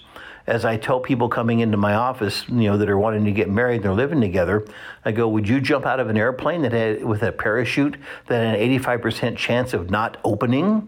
[0.47, 3.49] as I tell people coming into my office, you know, that are wanting to get
[3.49, 4.65] married and they're living together,
[5.03, 8.45] I go, would you jump out of an airplane that had with a parachute that
[8.45, 10.87] had an 85% chance of not opening?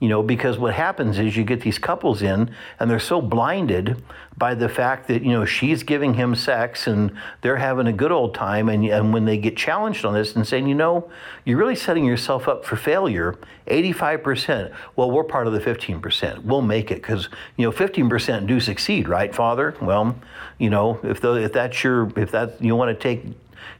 [0.00, 4.02] You know, because what happens is you get these couples in and they're so blinded
[4.36, 8.12] by the fact that, you know, she's giving him sex and they're having a good
[8.12, 8.68] old time.
[8.68, 11.10] And, and when they get challenged on this and saying, you know,
[11.44, 16.44] you're really setting yourself up for failure, 85%, well, we're part of the 15%.
[16.44, 19.74] We'll make it because, you know, 15% do succeed, right, Father?
[19.82, 20.16] Well,
[20.58, 23.24] you know, if, the, if that's your, if that, you want to take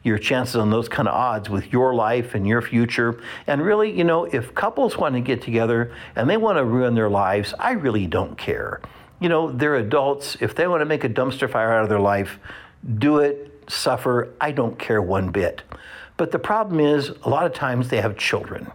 [0.03, 3.21] your chances on those kind of odds with your life and your future.
[3.47, 6.95] And really, you know, if couples want to get together and they want to ruin
[6.95, 8.81] their lives, I really don't care.
[9.21, 10.37] You know, they're adults.
[10.41, 12.39] If they want to make a dumpster fire out of their life,
[12.99, 14.33] do it, suffer.
[14.41, 15.63] I don't care one bit.
[16.17, 18.71] But the problem is, a lot of times they have children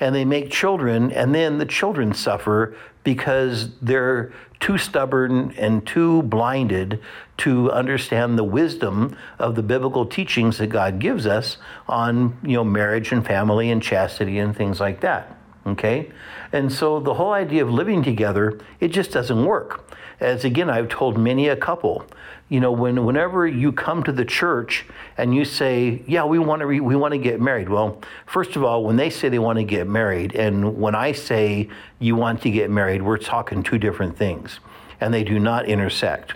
[0.00, 6.22] and they make children, and then the children suffer because they're too stubborn and too
[6.22, 7.00] blinded
[7.38, 11.56] to understand the wisdom of the biblical teachings that God gives us
[11.88, 15.39] on, you know, marriage and family and chastity and things like that.
[15.66, 16.10] Okay?
[16.52, 19.86] And so the whole idea of living together, it just doesn't work.
[20.20, 22.04] As again, I've told many a couple,
[22.50, 24.84] you know, when whenever you come to the church
[25.16, 28.54] and you say, "Yeah, we want to re- we want to get married." Well, first
[28.54, 32.16] of all, when they say they want to get married, and when I say you
[32.16, 34.60] want to get married, we're talking two different things,
[35.00, 36.34] and they do not intersect.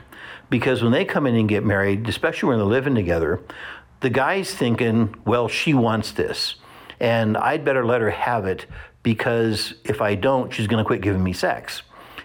[0.48, 3.40] Because when they come in and get married, especially when they're living together,
[4.00, 6.54] the guy's thinking, "Well, she wants this."
[7.00, 8.64] And I'd better let her have it
[9.04, 11.82] because if I don't, she's going to quit giving me sex.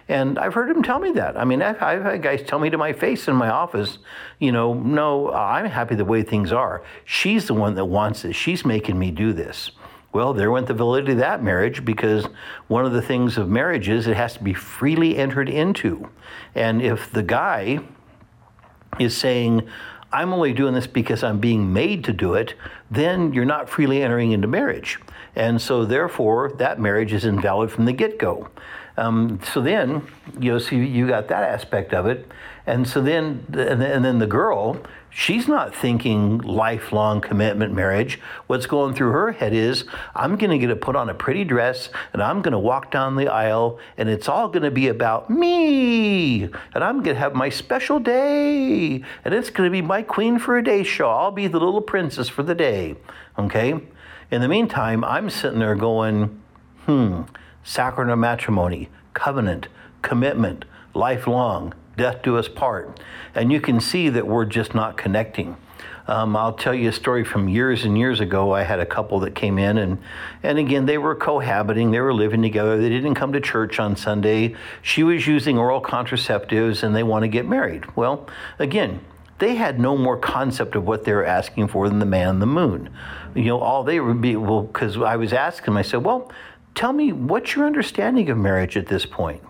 [0.08, 1.36] And I've heard him tell me that.
[1.36, 3.98] I mean, I've, I've had guys tell me to my face in my office,
[4.40, 6.82] you know, no, I'm happy the way things are.
[7.04, 8.34] She's the one that wants this.
[8.34, 9.70] She's making me do this.
[10.12, 12.26] Well, there went the validity of that marriage because
[12.66, 16.08] one of the things of marriage is it has to be freely entered into.
[16.56, 17.78] And if the guy
[18.98, 19.68] is saying,
[20.12, 22.54] I'm only doing this because I'm being made to do it,
[22.90, 24.98] then you're not freely entering into marriage.
[25.36, 28.48] And so, therefore, that marriage is invalid from the get go.
[28.96, 30.06] Um, so then,
[30.38, 32.30] you know, so you got that aspect of it,
[32.66, 34.76] and so then, and then the girl,
[35.08, 38.20] she's not thinking lifelong commitment marriage.
[38.46, 41.44] What's going through her head is, I'm going to get to put on a pretty
[41.44, 44.88] dress, and I'm going to walk down the aisle, and it's all going to be
[44.88, 49.80] about me, and I'm going to have my special day, and it's going to be
[49.80, 51.08] my queen for a day show.
[51.08, 52.96] I'll be the little princess for the day.
[53.38, 53.80] Okay.
[54.30, 56.40] In the meantime, I'm sitting there going,
[56.86, 57.22] hmm
[57.62, 59.68] sacrament of matrimony, covenant,
[60.02, 62.98] commitment, lifelong, death do us part.
[63.34, 65.56] And you can see that we're just not connecting.
[66.06, 68.52] Um, I'll tell you a story from years and years ago.
[68.52, 69.98] I had a couple that came in, and
[70.42, 71.92] and again they were cohabiting.
[71.92, 72.80] They were living together.
[72.80, 74.56] They didn't come to church on Sunday.
[74.82, 77.84] She was using oral contraceptives, and they want to get married.
[77.94, 78.26] Well,
[78.58, 79.00] again,
[79.40, 82.38] they had no more concept of what they were asking for than the man in
[82.38, 82.90] the moon.
[83.34, 85.76] You know, all they would be well, because I was asking them.
[85.76, 86.30] I said, well
[86.74, 89.42] tell me what's your understanding of marriage at this point?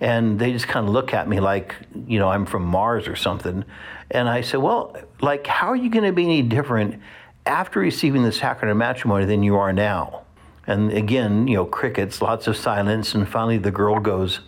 [0.00, 1.74] And they just kind of look at me like,
[2.06, 3.64] you know, I'm from Mars or something.
[4.10, 7.00] And I said, well, like, how are you going to be any different
[7.46, 10.24] after receiving the sacrament of matrimony than you are now?
[10.66, 13.14] And again, you know, crickets, lots of silence.
[13.14, 14.40] And finally, the girl goes,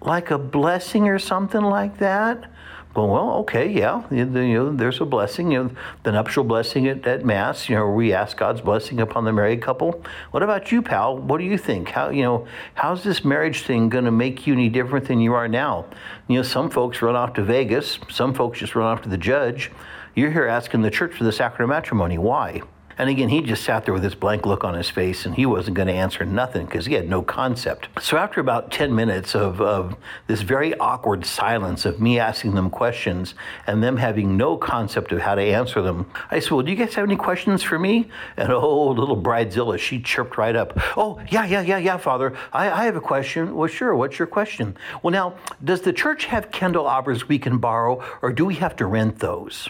[0.00, 2.50] like a blessing or something like that?
[2.98, 5.70] Well, well, okay, yeah, you know, there's a blessing, you know,
[6.02, 9.62] the nuptial blessing at, at Mass, you know, we ask God's blessing upon the married
[9.62, 10.02] couple.
[10.32, 11.16] What about you, pal?
[11.16, 11.90] What do you think?
[11.90, 15.32] How, you know, how's this marriage thing going to make you any different than you
[15.34, 15.84] are now?
[16.26, 19.16] You know, some folks run off to Vegas, some folks just run off to the
[19.16, 19.70] judge.
[20.16, 22.18] You're here asking the church for the sacrament of matrimony.
[22.18, 22.62] Why?
[22.98, 25.46] And again, he just sat there with this blank look on his face and he
[25.46, 27.88] wasn't going to answer nothing because he had no concept.
[28.00, 32.70] So after about 10 minutes of, of this very awkward silence of me asking them
[32.70, 33.34] questions
[33.68, 36.76] and them having no concept of how to answer them, I said, Well, do you
[36.76, 38.10] guys have any questions for me?
[38.36, 40.72] And oh, little Bridezilla, she chirped right up.
[40.96, 42.36] Oh, yeah, yeah, yeah, yeah, Father.
[42.52, 43.54] I, I have a question.
[43.54, 43.94] Well, sure.
[43.94, 44.76] What's your question?
[45.02, 48.86] Well, now, does the church have candelabras we can borrow or do we have to
[48.86, 49.68] rent those?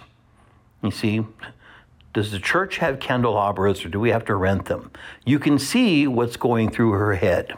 [0.82, 1.24] You see,
[2.12, 4.90] does the church have candelabras or do we have to rent them?
[5.24, 7.54] You can see what's going through her head.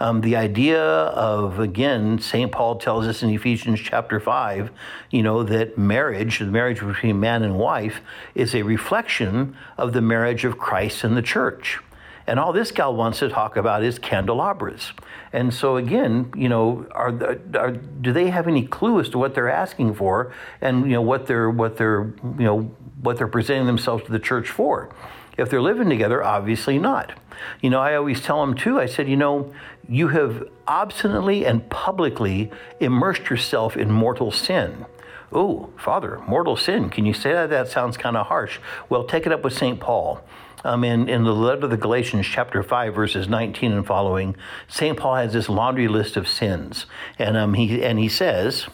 [0.00, 2.50] Um, the idea of, again, St.
[2.50, 4.70] Paul tells us in Ephesians chapter 5,
[5.10, 8.00] you know, that marriage, the marriage between man and wife,
[8.34, 11.78] is a reflection of the marriage of Christ and the church.
[12.26, 14.92] And all this gal wants to talk about is candelabras.
[15.32, 17.12] And so again, you know, are,
[17.56, 21.02] are do they have any clue as to what they're asking for, and you know
[21.02, 22.70] what they're what they're you know
[23.02, 24.88] what they're presenting themselves to the church for?
[25.36, 27.12] If they're living together, obviously not.
[27.60, 29.52] You know, I always tell them too, I said, you know,
[29.88, 32.50] you have obstinately and publicly
[32.80, 34.86] immersed yourself in mortal sin.
[35.32, 36.90] Oh, Father, mortal sin.
[36.90, 37.48] Can you say that?
[37.50, 38.58] That sounds kind of harsh.
[38.88, 39.80] Well, take it up with St.
[39.80, 40.22] Paul.
[40.64, 44.36] Um, in, in the letter of the Galatians, chapter 5, verses 19 and following,
[44.68, 44.96] St.
[44.96, 46.86] Paul has this laundry list of sins.
[47.18, 48.66] And, um, he, and he says,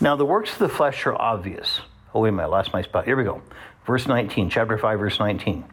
[0.00, 1.82] Now the works of the flesh are obvious.
[2.14, 3.04] Oh, wait a minute, I lost my spot.
[3.04, 3.42] Here we go.
[3.86, 5.64] Verse 19, chapter 5, verse 19.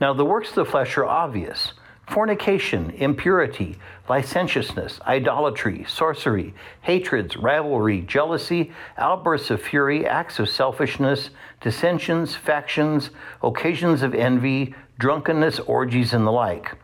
[0.00, 1.74] Now the works of the flesh are obvious
[2.08, 3.78] fornication, impurity,
[4.08, 11.30] licentiousness, idolatry, sorcery, hatreds, rivalry, jealousy, outbursts of fury, acts of selfishness,
[11.60, 13.10] dissensions, factions,
[13.42, 16.76] occasions of envy, drunkenness, orgies, and the like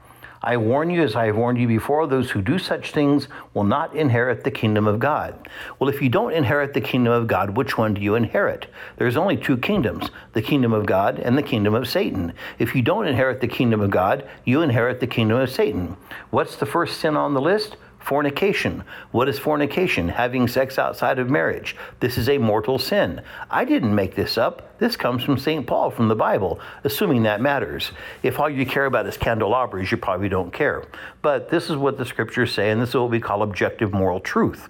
[0.42, 3.64] I warn you, as I have warned you before, those who do such things will
[3.64, 5.48] not inherit the kingdom of God.
[5.78, 8.66] Well, if you don't inherit the kingdom of God, which one do you inherit?
[8.96, 12.32] There's only two kingdoms the kingdom of God and the kingdom of Satan.
[12.58, 15.96] If you don't inherit the kingdom of God, you inherit the kingdom of Satan.
[16.30, 17.76] What's the first sin on the list?
[18.00, 18.84] Fornication.
[19.10, 20.08] What is fornication?
[20.08, 21.76] Having sex outside of marriage.
[22.00, 23.22] This is a mortal sin.
[23.50, 24.78] I didn't make this up.
[24.78, 25.66] This comes from St.
[25.66, 27.90] Paul from the Bible, assuming that matters.
[28.22, 30.84] If all you care about is candelabras, you probably don't care.
[31.20, 34.20] But this is what the scriptures say, and this is what we call objective moral
[34.20, 34.68] truth.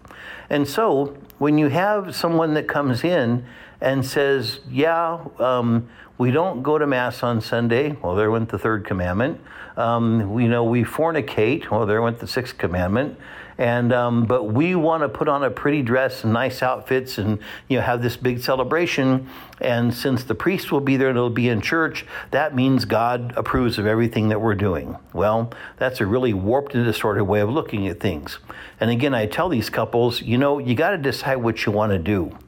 [0.50, 3.44] And so when you have someone that comes in
[3.80, 5.88] and says, Yeah, um,
[6.18, 7.92] we don't go to Mass on Sunday.
[8.02, 9.40] Well, there went the third commandment.
[9.76, 11.70] Um, we know we fornicate.
[11.70, 13.16] Well, there went the sixth commandment.
[13.56, 17.40] And um, but we want to put on a pretty dress and nice outfits and
[17.68, 19.28] you know have this big celebration.
[19.60, 23.32] And since the priest will be there and it'll be in church, that means God
[23.36, 24.96] approves of everything that we're doing.
[25.12, 28.38] Well, that's a really warped and distorted way of looking at things.
[28.78, 31.90] And again, I tell these couples, you know, you got to decide what you want
[31.90, 32.38] to do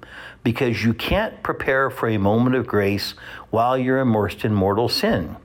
[0.43, 3.15] because you can't prepare for a moment of grace
[3.51, 5.37] while you're immersed in mortal sin.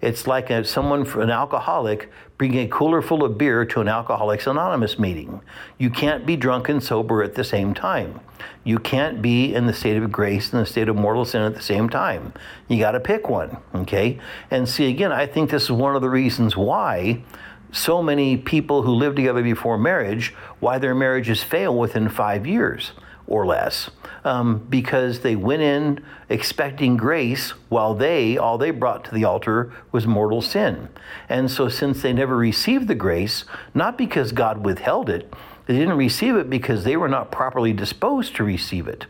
[0.00, 4.48] It's like a, someone, an alcoholic, bringing a cooler full of beer to an Alcoholics
[4.48, 5.40] Anonymous meeting.
[5.78, 8.20] You can't be drunk and sober at the same time.
[8.64, 11.54] You can't be in the state of grace and the state of mortal sin at
[11.54, 12.32] the same time.
[12.66, 14.18] You got to pick one, okay?
[14.50, 17.22] And see, again, I think this is one of the reasons why
[17.70, 22.92] so many people who live together before marriage, why their marriages fail within five years
[23.26, 23.88] or less
[24.24, 29.72] um, because they went in expecting grace while they, all they brought to the altar
[29.90, 30.88] was mortal sin.
[31.28, 33.44] And so, since they never received the grace,
[33.74, 35.32] not because God withheld it,
[35.66, 39.06] they didn't receive it because they were not properly disposed to receive it.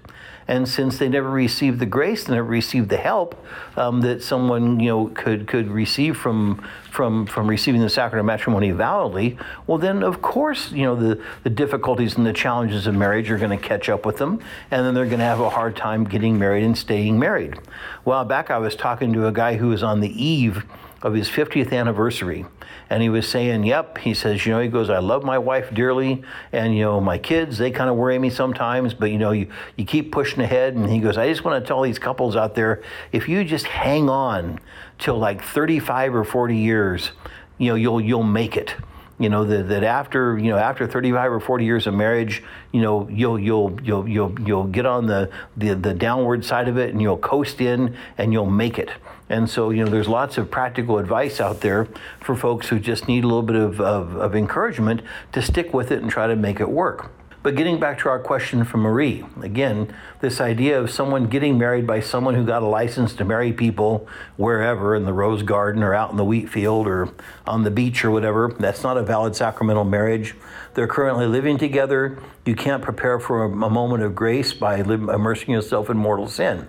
[0.48, 3.42] And since they never received the grace, they never received the help
[3.76, 8.26] um, that someone you know could could receive from from from receiving the sacrament of
[8.26, 12.94] matrimony validly, well then of course you know the the difficulties and the challenges of
[12.94, 14.40] marriage are going to catch up with them,
[14.70, 17.54] and then they're going to have a hard time getting married and staying married.
[17.54, 17.60] A
[18.04, 20.64] while back, I was talking to a guy who was on the eve
[21.02, 22.46] of his 50th anniversary.
[22.88, 25.72] And he was saying, Yep, he says, you know, he goes, I love my wife
[25.72, 26.22] dearly.
[26.52, 29.50] And, you know, my kids, they kind of worry me sometimes, but, you know, you,
[29.76, 30.74] you keep pushing ahead.
[30.74, 32.82] And he goes, I just want to tell these couples out there
[33.12, 34.60] if you just hang on
[34.98, 37.10] till like 35 or 40 years,
[37.58, 38.74] you know, you'll, you'll make it
[39.18, 42.42] you know that, that after you know after 35 or 40 years of marriage
[42.72, 46.76] you know you'll you'll you'll you'll you'll get on the, the the downward side of
[46.76, 48.90] it and you'll coast in and you'll make it
[49.32, 51.88] and so you know there's lots of practical advice out there
[52.20, 55.00] for folks who just need a little bit of, of, of encouragement
[55.32, 57.10] to stick with it and try to make it work
[57.42, 61.88] but getting back to our question from Marie, again, this idea of someone getting married
[61.88, 64.06] by someone who got a license to marry people
[64.36, 67.08] wherever in the rose garden or out in the wheat field or
[67.44, 70.36] on the beach or whatever, that's not a valid sacramental marriage.
[70.74, 72.16] They're currently living together.
[72.46, 76.68] You can't prepare for a, moment of grace by immersing yourself in mortal sin.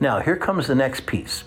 [0.00, 1.44] Now, here comes the next piece.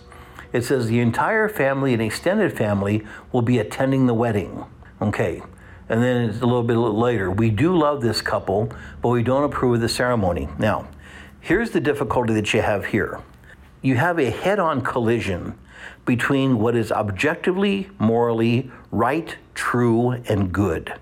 [0.53, 4.63] It says the entire family and extended family will be attending the wedding.
[5.01, 5.41] Okay,
[5.89, 7.29] and then it's a little bit later.
[7.29, 10.47] We do love this couple, but we don't approve of the ceremony.
[10.57, 10.87] Now,
[11.41, 13.19] here's the difficulty that you have here
[13.81, 15.57] you have a head on collision
[16.05, 20.93] between what is objectively, morally right, true, and good.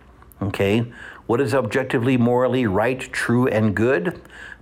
[0.41, 0.91] Okay?
[1.27, 4.19] What is objectively, morally right, true, and good?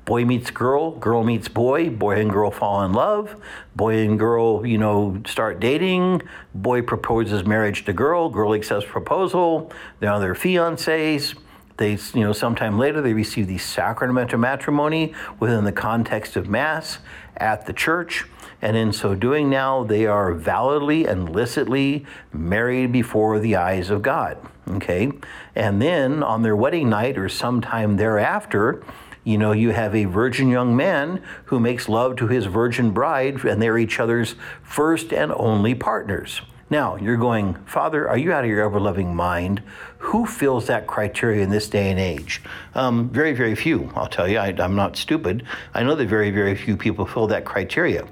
[0.10, 3.36] Boy meets girl, girl meets boy, boy and girl fall in love,
[3.76, 6.20] boy and girl, you know, start dating,
[6.55, 11.38] boy proposes marriage to girl, girl accepts proposal, they're their fiancés.
[11.78, 16.49] They, you know, sometime later they receive the sacrament of matrimony within the context of
[16.49, 16.97] Mass
[17.38, 18.26] at the church.
[18.64, 24.01] And in so doing now, they are validly and licitly married before the eyes of
[24.01, 24.39] God.
[24.68, 25.12] Okay?
[25.53, 28.84] And then on their wedding night or sometime thereafter,
[29.30, 33.46] You know, you have a virgin young man who makes love to his virgin bride,
[33.46, 36.42] and they're each other's first and only partners.
[36.72, 39.62] Now, you're going, Father, are you out of your ever loving mind?
[40.00, 42.42] Who fills that criteria in this day and age?
[42.74, 44.40] Um, very, very few, I'll tell you.
[44.40, 45.46] I, I'm not stupid.
[45.76, 48.08] I know that very, very few people fill that criteria.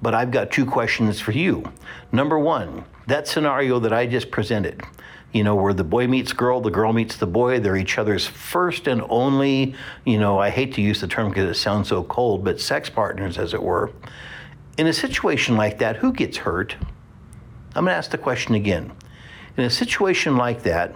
[0.00, 1.64] But I've got two questions for you.
[2.12, 4.82] Number one, that scenario that I just presented,
[5.32, 8.26] you know, where the boy meets girl, the girl meets the boy, they're each other's
[8.26, 9.74] first and only,
[10.04, 12.90] you know, I hate to use the term because it sounds so cold, but sex
[12.90, 13.92] partners, as it were.
[14.76, 16.74] In a situation like that, who gets hurt?
[17.76, 18.92] I'm going to ask the question again.
[19.56, 20.94] In a situation like that,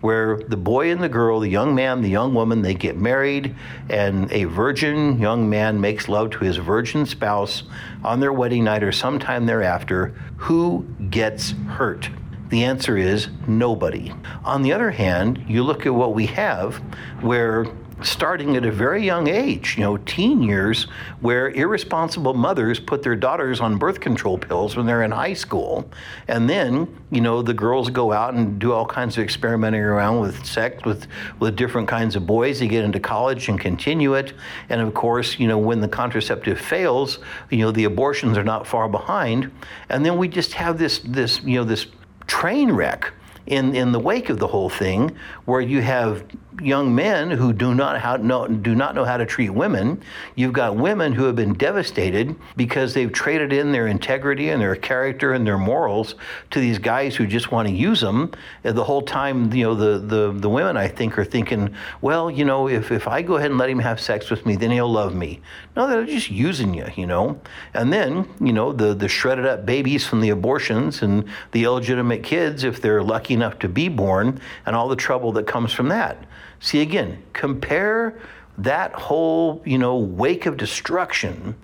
[0.00, 3.54] where the boy and the girl, the young man, the young woman, they get married,
[3.88, 7.62] and a virgin young man makes love to his virgin spouse
[8.02, 10.08] on their wedding night or sometime thereafter,
[10.38, 12.10] who gets hurt?
[12.52, 14.12] The answer is nobody.
[14.44, 16.74] On the other hand, you look at what we have
[17.22, 17.64] where
[18.02, 20.84] starting at a very young age, you know, teen years,
[21.20, 25.90] where irresponsible mothers put their daughters on birth control pills when they're in high school.
[26.28, 30.20] And then, you know, the girls go out and do all kinds of experimenting around
[30.20, 31.06] with sex with,
[31.38, 32.60] with different kinds of boys.
[32.60, 34.34] They get into college and continue it.
[34.68, 38.66] And of course, you know, when the contraceptive fails, you know, the abortions are not
[38.66, 39.50] far behind.
[39.88, 41.86] And then we just have this, this, you know, this
[42.32, 43.12] train wreck
[43.46, 46.24] in, in the wake of the whole thing, where you have
[46.60, 50.00] young men who do not how know, do not know how to treat women.
[50.34, 54.76] You've got women who have been devastated because they've traded in their integrity and their
[54.76, 56.14] character and their morals
[56.50, 58.32] to these guys who just want to use them.
[58.64, 62.30] And the whole time, you know, the, the, the women I think are thinking, well,
[62.30, 64.70] you know, if, if I go ahead and let him have sex with me, then
[64.70, 65.40] he'll love me.
[65.74, 67.40] No, they're just using you, you know.
[67.72, 72.22] And then, you know, the, the shredded up babies from the abortions and the illegitimate
[72.22, 75.88] kids, if they're lucky enough to be born, and all the trouble that comes from
[75.88, 76.24] that.
[76.60, 78.18] See, again, compare
[78.58, 81.56] that whole, you know, wake of destruction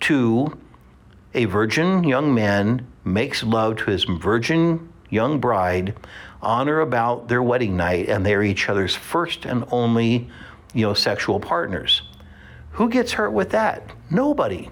[0.00, 0.58] to
[1.32, 5.96] a virgin young man makes love to his virgin young bride
[6.42, 10.28] on or about their wedding night, and they're each other's first and only,
[10.74, 12.02] you know, sexual partners.
[12.72, 13.90] Who gets hurt with that?
[14.10, 14.68] Nobody.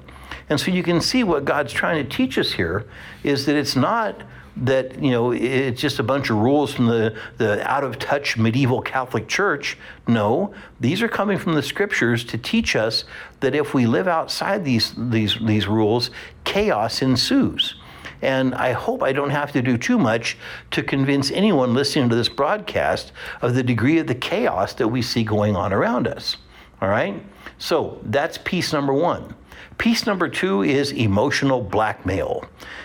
[0.49, 2.85] And so you can see what God's trying to teach us here
[3.23, 4.23] is that it's not
[4.57, 8.37] that you know it's just a bunch of rules from the, the out of touch
[8.37, 9.79] medieval Catholic Church.
[10.07, 13.05] No, these are coming from the scriptures to teach us
[13.41, 16.11] that if we live outside these these these rules,
[16.45, 17.77] chaos ensues.
[18.21, 20.39] And I hope I don't have to do too much
[20.71, 25.03] to convince anyone listening to this broadcast of the degree of the chaos that we
[25.03, 26.37] see going on around us.
[26.81, 27.21] All right?
[27.59, 29.35] So that's piece number one.
[29.83, 32.45] Piece number two is emotional blackmail.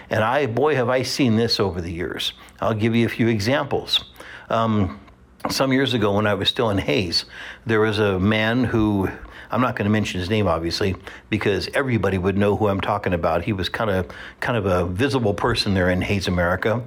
[0.09, 2.33] And I, boy, have I seen this over the years.
[2.59, 4.05] I'll give you a few examples.
[4.49, 4.99] Um,
[5.47, 7.25] some years ago, when I was still in Hays,
[7.67, 9.07] there was a man who
[9.51, 10.95] I'm not going to mention his name, obviously,
[11.29, 13.43] because everybody would know who I'm talking about.
[13.43, 14.07] He was kind of
[14.39, 16.83] kind of a visible person there in Hays, America,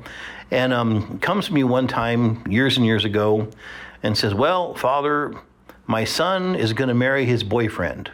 [0.50, 3.48] and um, comes to me one time years and years ago,
[4.02, 5.36] and says, "Well, Father,
[5.86, 8.10] my son is going to marry his boyfriend."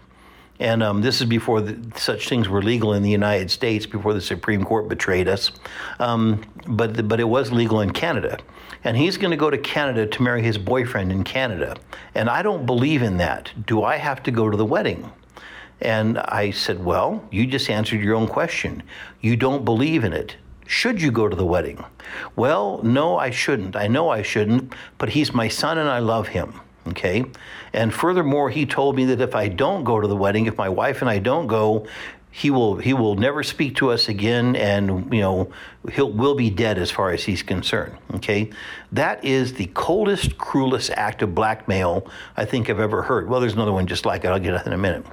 [0.59, 4.15] And um, this is before the, such things were legal in the United States, before
[4.15, 5.53] the Supreme Court betrayed us.
[5.99, 8.39] Um, but, but it was legal in Canada.
[8.85, 11.77] And he's going to go to Canada to marry his boyfriend in Canada.
[12.15, 13.51] And I don't believe in that.
[13.67, 15.11] Do I have to go to the wedding?
[15.81, 18.83] And I said, Well, you just answered your own question.
[19.21, 20.37] You don't believe in it.
[20.67, 21.85] Should you go to the wedding?
[22.35, 23.77] Well, no, I shouldn't.
[23.77, 26.61] I know I shouldn't, but he's my son and I love him.
[26.89, 27.25] Okay.
[27.73, 30.69] And furthermore, he told me that if I don't go to the wedding, if my
[30.69, 31.87] wife and I don't go,
[32.37, 35.51] he will he will never speak to us again and you know
[35.93, 38.51] he'll will be dead as far as he's concerned okay
[38.93, 42.07] that is the coldest cruelest act of blackmail
[42.37, 44.67] i think i've ever heard well there's another one just like it i'll get it
[44.67, 45.07] in a minute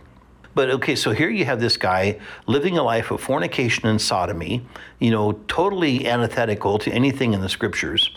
[0.55, 4.65] but okay, so here you have this guy living a life of fornication and sodomy,
[4.99, 8.15] you know, totally antithetical to anything in the scriptures.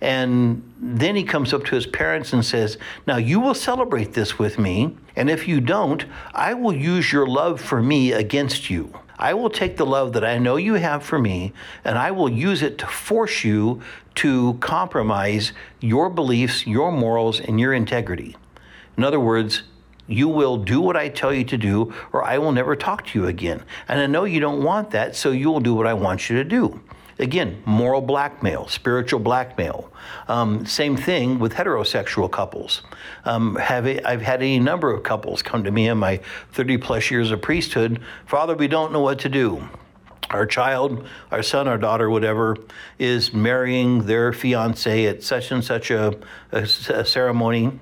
[0.00, 4.38] And then he comes up to his parents and says, Now you will celebrate this
[4.38, 4.96] with me.
[5.16, 8.92] And if you don't, I will use your love for me against you.
[9.18, 11.52] I will take the love that I know you have for me
[11.84, 13.82] and I will use it to force you
[14.16, 18.36] to compromise your beliefs, your morals, and your integrity.
[18.96, 19.62] In other words,
[20.06, 23.18] you will do what I tell you to do, or I will never talk to
[23.18, 23.62] you again.
[23.86, 26.36] And I know you don't want that, so you will do what I want you
[26.36, 26.80] to do.
[27.18, 29.90] Again, moral blackmail, spiritual blackmail.
[30.28, 32.82] Um, same thing with heterosexual couples.
[33.24, 36.20] Um, have a, I've had a number of couples come to me in my
[36.52, 39.68] 30 plus years of priesthood Father, we don't know what to do.
[40.30, 42.56] Our child, our son, our daughter, whatever,
[42.98, 46.18] is marrying their fiance at such and such a,
[46.52, 47.80] a, a ceremony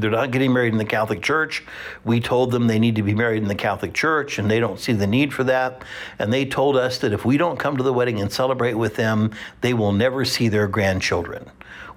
[0.00, 1.64] They're not getting married in the Catholic Church.
[2.04, 4.78] We told them they need to be married in the Catholic Church, and they don't
[4.78, 5.82] see the need for that.
[6.18, 8.96] And they told us that if we don't come to the wedding and celebrate with
[8.96, 11.50] them, they will never see their grandchildren.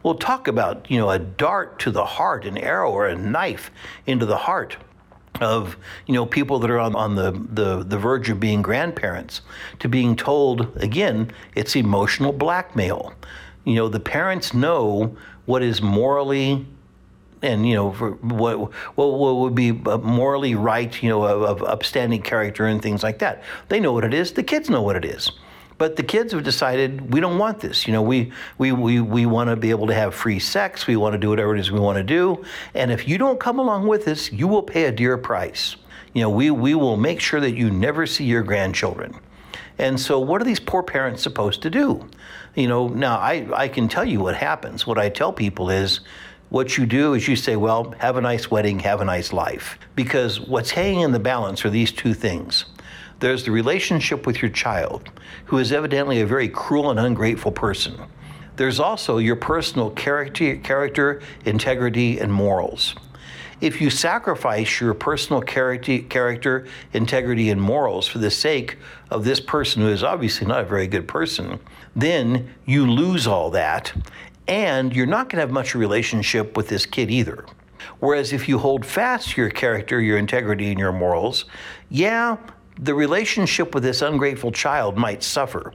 [0.04, 3.70] We'll talk about, you know, a dart to the heart, an arrow or a knife
[4.08, 4.78] into the heart
[5.40, 9.42] of you know people that are on, on the, the, the verge of being grandparents
[9.80, 13.14] to being told again it's emotional blackmail
[13.64, 16.66] you know the parents know what is morally
[17.42, 21.64] and you know what what, what would be uh, morally right you know of, of
[21.64, 24.96] upstanding character and things like that they know what it is the kids know what
[24.96, 25.32] it is
[25.82, 27.88] but the kids have decided we don't want this.
[27.88, 30.86] You know, we we we, we want to be able to have free sex.
[30.86, 32.46] We want to do whatever it is we want to do.
[32.76, 35.76] And if you don't come along with us, you will pay a dear price.
[36.14, 39.20] You know, we we will make sure that you never see your grandchildren.
[39.80, 42.08] And so, what are these poor parents supposed to do?
[42.54, 44.86] You know, now I, I can tell you what happens.
[44.86, 46.02] What I tell people is
[46.52, 49.80] what you do is you say, well, have a nice wedding, have a nice life.
[49.96, 52.66] Because what's hanging in the balance are these two things
[53.22, 55.12] there's the relationship with your child,
[55.46, 57.96] who is evidently a very cruel and ungrateful person.
[58.56, 62.96] There's also your personal character, character, integrity, and morals.
[63.62, 68.80] If you sacrifice your personal character, character, integrity, and morals for the sake
[69.12, 71.60] of this person who is obviously not a very good person,
[71.96, 73.94] then you lose all that,
[74.48, 77.46] and you're not going to have much relationship with this kid either.
[78.00, 81.46] Whereas if you hold fast to your character, your integrity, and your morals,
[81.90, 82.38] yeah,
[82.80, 85.72] the relationship with this ungrateful child might suffer,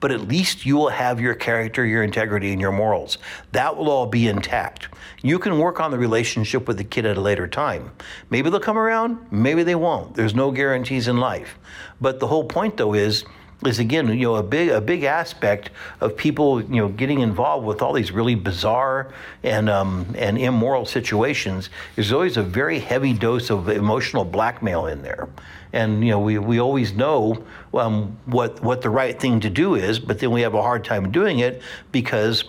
[0.00, 3.18] but at least you will have your character, your integrity, and your morals.
[3.52, 4.88] That will all be intact.
[5.22, 7.92] You can work on the relationship with the kid at a later time.
[8.30, 10.14] Maybe they'll come around, maybe they won't.
[10.14, 11.58] There's no guarantees in life.
[12.00, 13.24] But the whole point, though, is
[13.66, 17.66] is again, you know, a big a big aspect of people, you know, getting involved
[17.66, 21.70] with all these really bizarre and um, and immoral situations.
[21.96, 25.28] There's always a very heavy dose of emotional blackmail in there,
[25.72, 27.44] and you know, we, we always know
[27.74, 30.84] um, what what the right thing to do is, but then we have a hard
[30.84, 32.44] time doing it because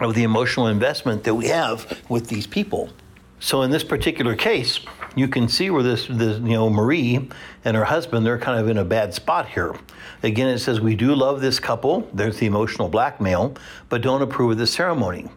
[0.00, 2.90] of the emotional investment that we have with these people.
[3.40, 4.78] So in this particular case,
[5.14, 7.28] you can see where this, this, you know, Marie
[7.64, 9.74] and her husband, they're kind of in a bad spot here.
[10.22, 12.08] Again, it says, We do love this couple.
[12.12, 13.54] There's the emotional blackmail,
[13.88, 15.28] but don't approve of the ceremony.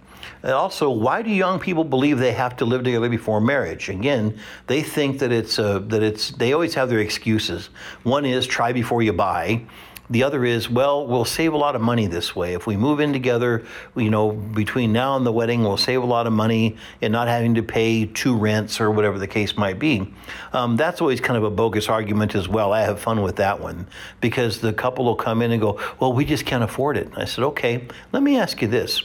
[0.44, 3.90] And also, why do young people believe they have to live together before marriage?
[3.90, 6.32] Again, they think that it's uh, that it's.
[6.32, 7.70] They always have their excuses.
[8.04, 9.66] One is try before you buy.
[10.10, 12.54] The other is, well, we'll save a lot of money this way.
[12.54, 16.06] If we move in together, you know, between now and the wedding, we'll save a
[16.06, 19.80] lot of money and not having to pay two rents or whatever the case might
[19.80, 20.14] be.
[20.54, 22.72] Um, that's always kind of a bogus argument as well.
[22.72, 23.88] I have fun with that one
[24.22, 27.10] because the couple will come in and go, well, we just can't afford it.
[27.16, 29.02] I said, okay, let me ask you this.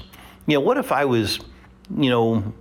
[0.46, 1.40] You know, what if I was,
[1.96, 2.52] you know,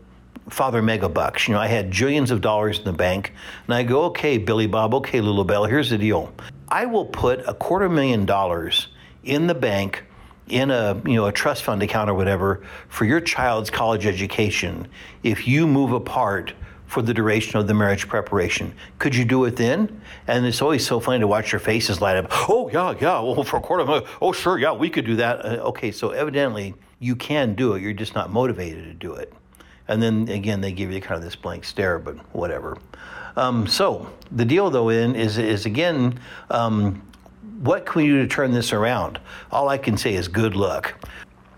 [0.50, 1.48] Father Megabucks.
[1.48, 3.34] You know, I had jillions of dollars in the bank,
[3.66, 6.34] and I go, okay, Billy Bob, okay, Lulabelle, here's the deal.
[6.68, 8.88] I will put a quarter million dollars
[9.24, 10.04] in the bank
[10.48, 14.88] in a you know a trust fund account or whatever for your child's college education
[15.22, 16.54] if you move apart
[16.88, 18.74] for the duration of the marriage preparation.
[18.98, 20.02] Could you do it then?
[20.26, 22.28] And it's always so funny to watch your faces light up.
[22.50, 23.20] Oh yeah, yeah.
[23.20, 24.08] Well, for a quarter of million.
[24.22, 25.46] Oh sure, yeah, we could do that.
[25.46, 27.82] Uh, okay, so evidently you can do it.
[27.84, 29.32] You're just not motivated to do it.
[29.90, 32.78] And then again, they give you kind of this blank stare, but whatever.
[33.36, 36.20] Um, so the deal, though, in is is again,
[36.52, 37.02] um,
[37.62, 39.20] what can we do to turn this around?
[39.52, 40.96] All I can say is good luck.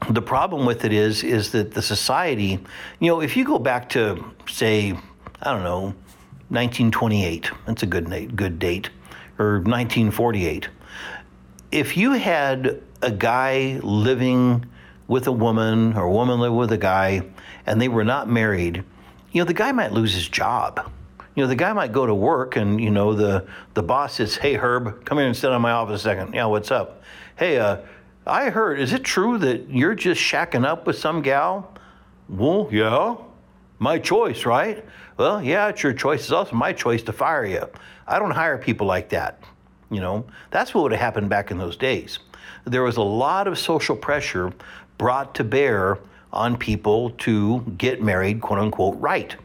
[0.09, 2.59] The problem with it is is that the society,
[2.99, 4.97] you know, if you go back to say,
[5.41, 5.93] I don't know,
[6.49, 8.89] 1928, that's a good good date,
[9.37, 10.69] or 1948.
[11.71, 14.65] If you had a guy living
[15.07, 17.21] with a woman or a woman living with a guy
[17.65, 18.83] and they were not married,
[19.31, 20.91] you know, the guy might lose his job
[21.35, 24.35] you know, the guy might go to work and, you know, the, the boss says,
[24.35, 26.33] hey, Herb, come here and sit in my office a second.
[26.33, 27.03] Yeah, what's up?
[27.37, 27.77] Hey, uh,
[28.27, 31.73] I heard, is it true that you're just shacking up with some gal?
[32.27, 33.15] Well, yeah.
[33.79, 34.83] My choice, right?
[35.17, 36.21] Well, yeah, it's your choice.
[36.21, 37.67] It's also my choice to fire you.
[38.07, 39.41] I don't hire people like that.
[39.89, 42.19] You know, that's what would have happened back in those days.
[42.65, 44.53] There was a lot of social pressure
[44.97, 45.97] brought to bear
[46.33, 49.35] on people to get married, quote unquote, right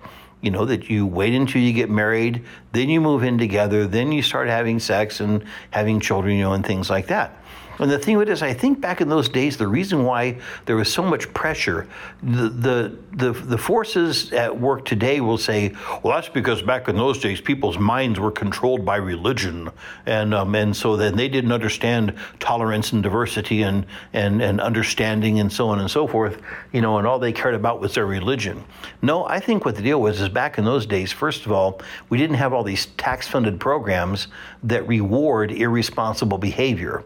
[0.43, 4.13] you know, that you wait until you get married, then you move in together, then
[4.13, 7.43] you start having sex and having children, you know, and things like that.
[7.79, 10.39] And the thing of it is, I think back in those days, the reason why
[10.65, 11.87] there was so much pressure,
[12.23, 16.97] the, the, the, the forces at work today will say, well, that's because back in
[16.97, 19.71] those days, people's minds were controlled by religion.
[20.07, 25.41] And, um, and so then they didn't understand tolerance and diversity and, and, and understanding
[25.41, 26.41] and so on and so forth,
[26.73, 28.65] you know, and all they cared about was their religion.
[29.03, 31.81] No, I think what the deal was is back in those days, first of all,
[32.09, 34.29] we didn't have all these tax funded programs
[34.63, 37.05] that reward irresponsible behavior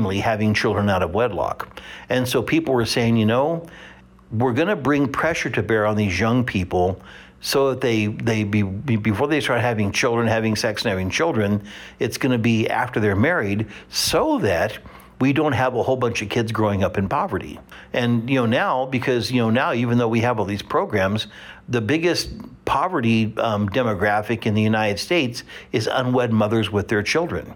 [0.00, 1.78] namely having children out of wedlock.
[2.08, 3.66] And so people were saying, you know,
[4.32, 7.00] we're going to bring pressure to bear on these young people
[7.42, 11.62] so that they they be, before they start having children, having sex and having children,
[11.98, 14.78] it's going to be after they're married, so that
[15.20, 17.58] we don't have a whole bunch of kids growing up in poverty.
[17.92, 21.26] And you know now because you know now even though we have all these programs,
[21.68, 22.30] the biggest
[22.64, 25.42] poverty um, demographic in the United States
[25.72, 27.54] is unwed mothers with their children.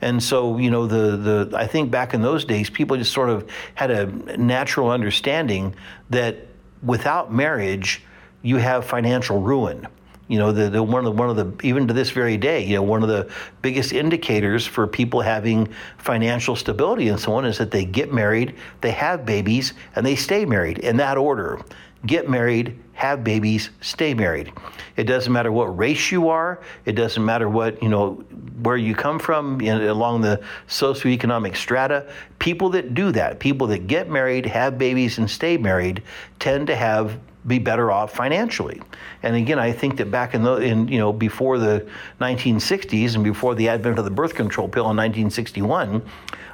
[0.00, 3.30] And so, you know, the, the I think back in those days, people just sort
[3.30, 5.74] of had a natural understanding
[6.10, 6.48] that
[6.82, 8.02] without marriage,
[8.42, 9.86] you have financial ruin.
[10.28, 12.64] You know, the, the one of the one of the even to this very day,
[12.64, 13.30] you know, one of the
[13.62, 15.68] biggest indicators for people having
[15.98, 20.16] financial stability and so on is that they get married, they have babies, and they
[20.16, 21.60] stay married in that order
[22.06, 24.52] get married, have babies, stay married.
[24.96, 26.62] It doesn't matter what race you are.
[26.86, 28.14] It doesn't matter what, you know,
[28.62, 32.10] where you come from along the socioeconomic strata.
[32.38, 36.02] People that do that, people that get married, have babies, and stay married,
[36.38, 38.80] tend to have be better off financially.
[39.22, 41.86] And again, I think that back in the in you know before the
[42.20, 46.02] 1960s and before the advent of the birth control pill in 1961,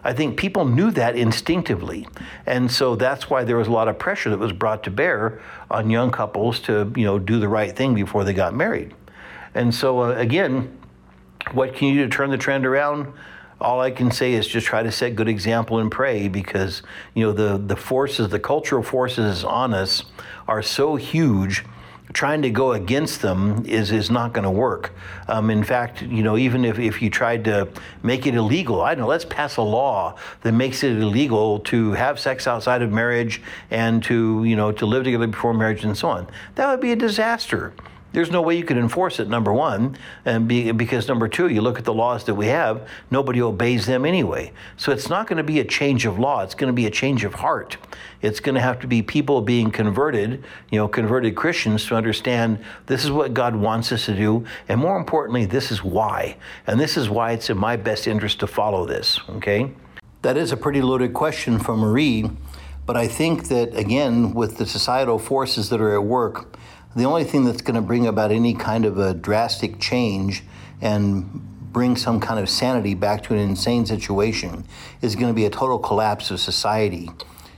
[0.05, 2.09] I think people knew that instinctively.
[2.47, 5.41] And so that's why there was a lot of pressure that was brought to bear
[5.71, 8.95] on young couples to, you know, do the right thing before they got married.
[9.55, 10.77] And so uh, again,
[11.53, 13.13] what can you do to turn the trend around?
[13.63, 16.83] All I can say is just try to set good example and pray because
[17.15, 20.05] you know the the forces, the cultural forces on us
[20.49, 21.65] are so huge.
[22.13, 24.93] Trying to go against them is is not going to work.
[25.29, 27.69] Um, in fact, you know, even if, if you tried to
[28.03, 31.93] make it illegal, I don't know, let's pass a law that makes it illegal to
[31.93, 33.41] have sex outside of marriage
[33.71, 36.27] and to you know to live together before marriage and so on.
[36.57, 37.73] That would be a disaster.
[38.13, 41.63] There's no way you can enforce it, number one, and be, because number two, you
[41.63, 44.53] look at the laws that we have, nobody obeys them anyway.
[44.77, 46.91] So it's not going to be a change of law, it's going to be a
[46.91, 47.77] change of heart.
[48.21, 52.63] It's going to have to be people being converted, you know, converted Christians to understand
[52.87, 56.37] this is what God wants us to do, and more importantly, this is why.
[56.67, 59.73] And this is why it's in my best interest to follow this, okay?
[60.21, 62.31] That is a pretty loaded question from Marie,
[62.85, 66.57] but I think that, again, with the societal forces that are at work,
[66.95, 70.43] the only thing that's going to bring about any kind of a drastic change
[70.81, 71.25] and
[71.73, 74.65] bring some kind of sanity back to an insane situation
[75.01, 77.09] is going to be a total collapse of society.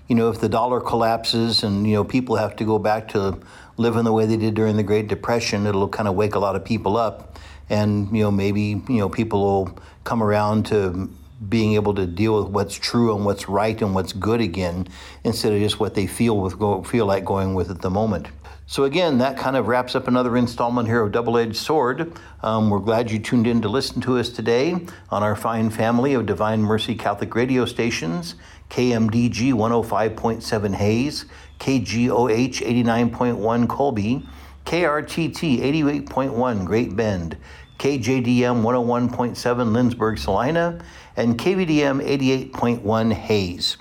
[0.07, 3.41] You know, if the dollar collapses and, you know, people have to go back to
[3.77, 6.55] living the way they did during the Great Depression, it'll kind of wake a lot
[6.55, 7.39] of people up.
[7.69, 11.11] And, you know, maybe, you know, people will come around to
[11.49, 14.87] being able to deal with what's true and what's right and what's good again
[15.25, 18.29] instead of just what they feel with go, feel like going with at the moment.
[18.67, 22.13] So, again, that kind of wraps up another installment here of Double Edged Sword.
[22.43, 26.15] Um, we're glad you tuned in to listen to us today on our fine family
[26.15, 28.37] of Divine Mercy Catholic radio stations
[28.71, 31.27] KMDG 105.7 Hays,
[31.61, 34.27] KGOH 89.1 Colby,
[34.65, 35.61] KRTT
[36.09, 37.37] 88.1 Great Bend,
[37.79, 40.81] KJDM 101.7 Lindsborg Salina,
[41.17, 42.03] and KVDM
[42.51, 43.77] 88.1 Hays.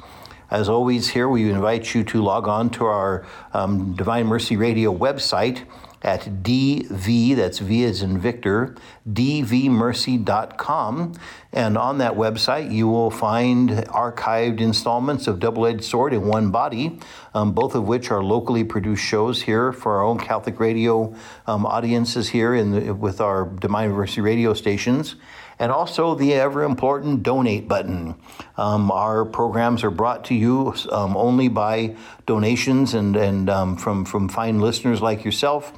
[0.54, 4.96] As always, here we invite you to log on to our um, Divine Mercy Radio
[4.96, 5.66] website
[6.04, 8.76] at DV, that's V as in Victor,
[9.12, 11.14] dvmercy.com.
[11.54, 16.52] And on that website, you will find archived installments of Double Edged Sword in One
[16.52, 17.00] Body,
[17.34, 21.16] um, both of which are locally produced shows here for our own Catholic radio
[21.48, 25.16] um, audiences here in the, with our Divine Mercy radio stations
[25.64, 28.16] and also the ever important donate button.
[28.58, 31.96] Um, our programs are brought to you um, only by
[32.26, 35.72] donations and, and um, from, from fine listeners like yourself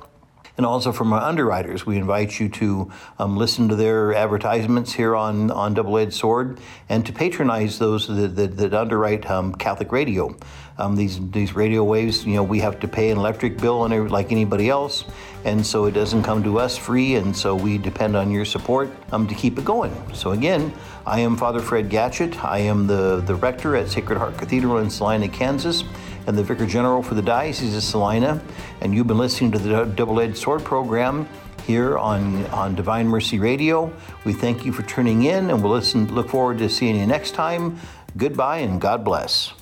[0.58, 1.86] and also from our underwriters.
[1.86, 6.60] We invite you to um, listen to their advertisements here on, on Double Edged Sword
[6.90, 10.36] and to patronize those that, that, that underwrite um, Catholic radio.
[10.78, 14.12] Um, these these radio waves, you know, we have to pay an electric bill and
[14.12, 15.06] like anybody else,
[15.46, 18.90] and so it doesn't come to us free, and so we depend on your support
[19.14, 19.94] um, to keep it going.
[20.14, 20.74] So again,
[21.06, 22.44] I am Father Fred Gatschet.
[22.44, 25.86] I am the the rector at Sacred Heart Cathedral in Salina, Kansas
[26.28, 28.42] and the Vicar General for the Diocese of Salina.
[28.82, 31.28] And you've been listening to the Double Edged Sword program
[31.66, 33.92] here on, on Divine Mercy Radio.
[34.24, 37.32] We thank you for tuning in and we'll listen, look forward to seeing you next
[37.32, 37.80] time.
[38.18, 39.54] Goodbye and God bless.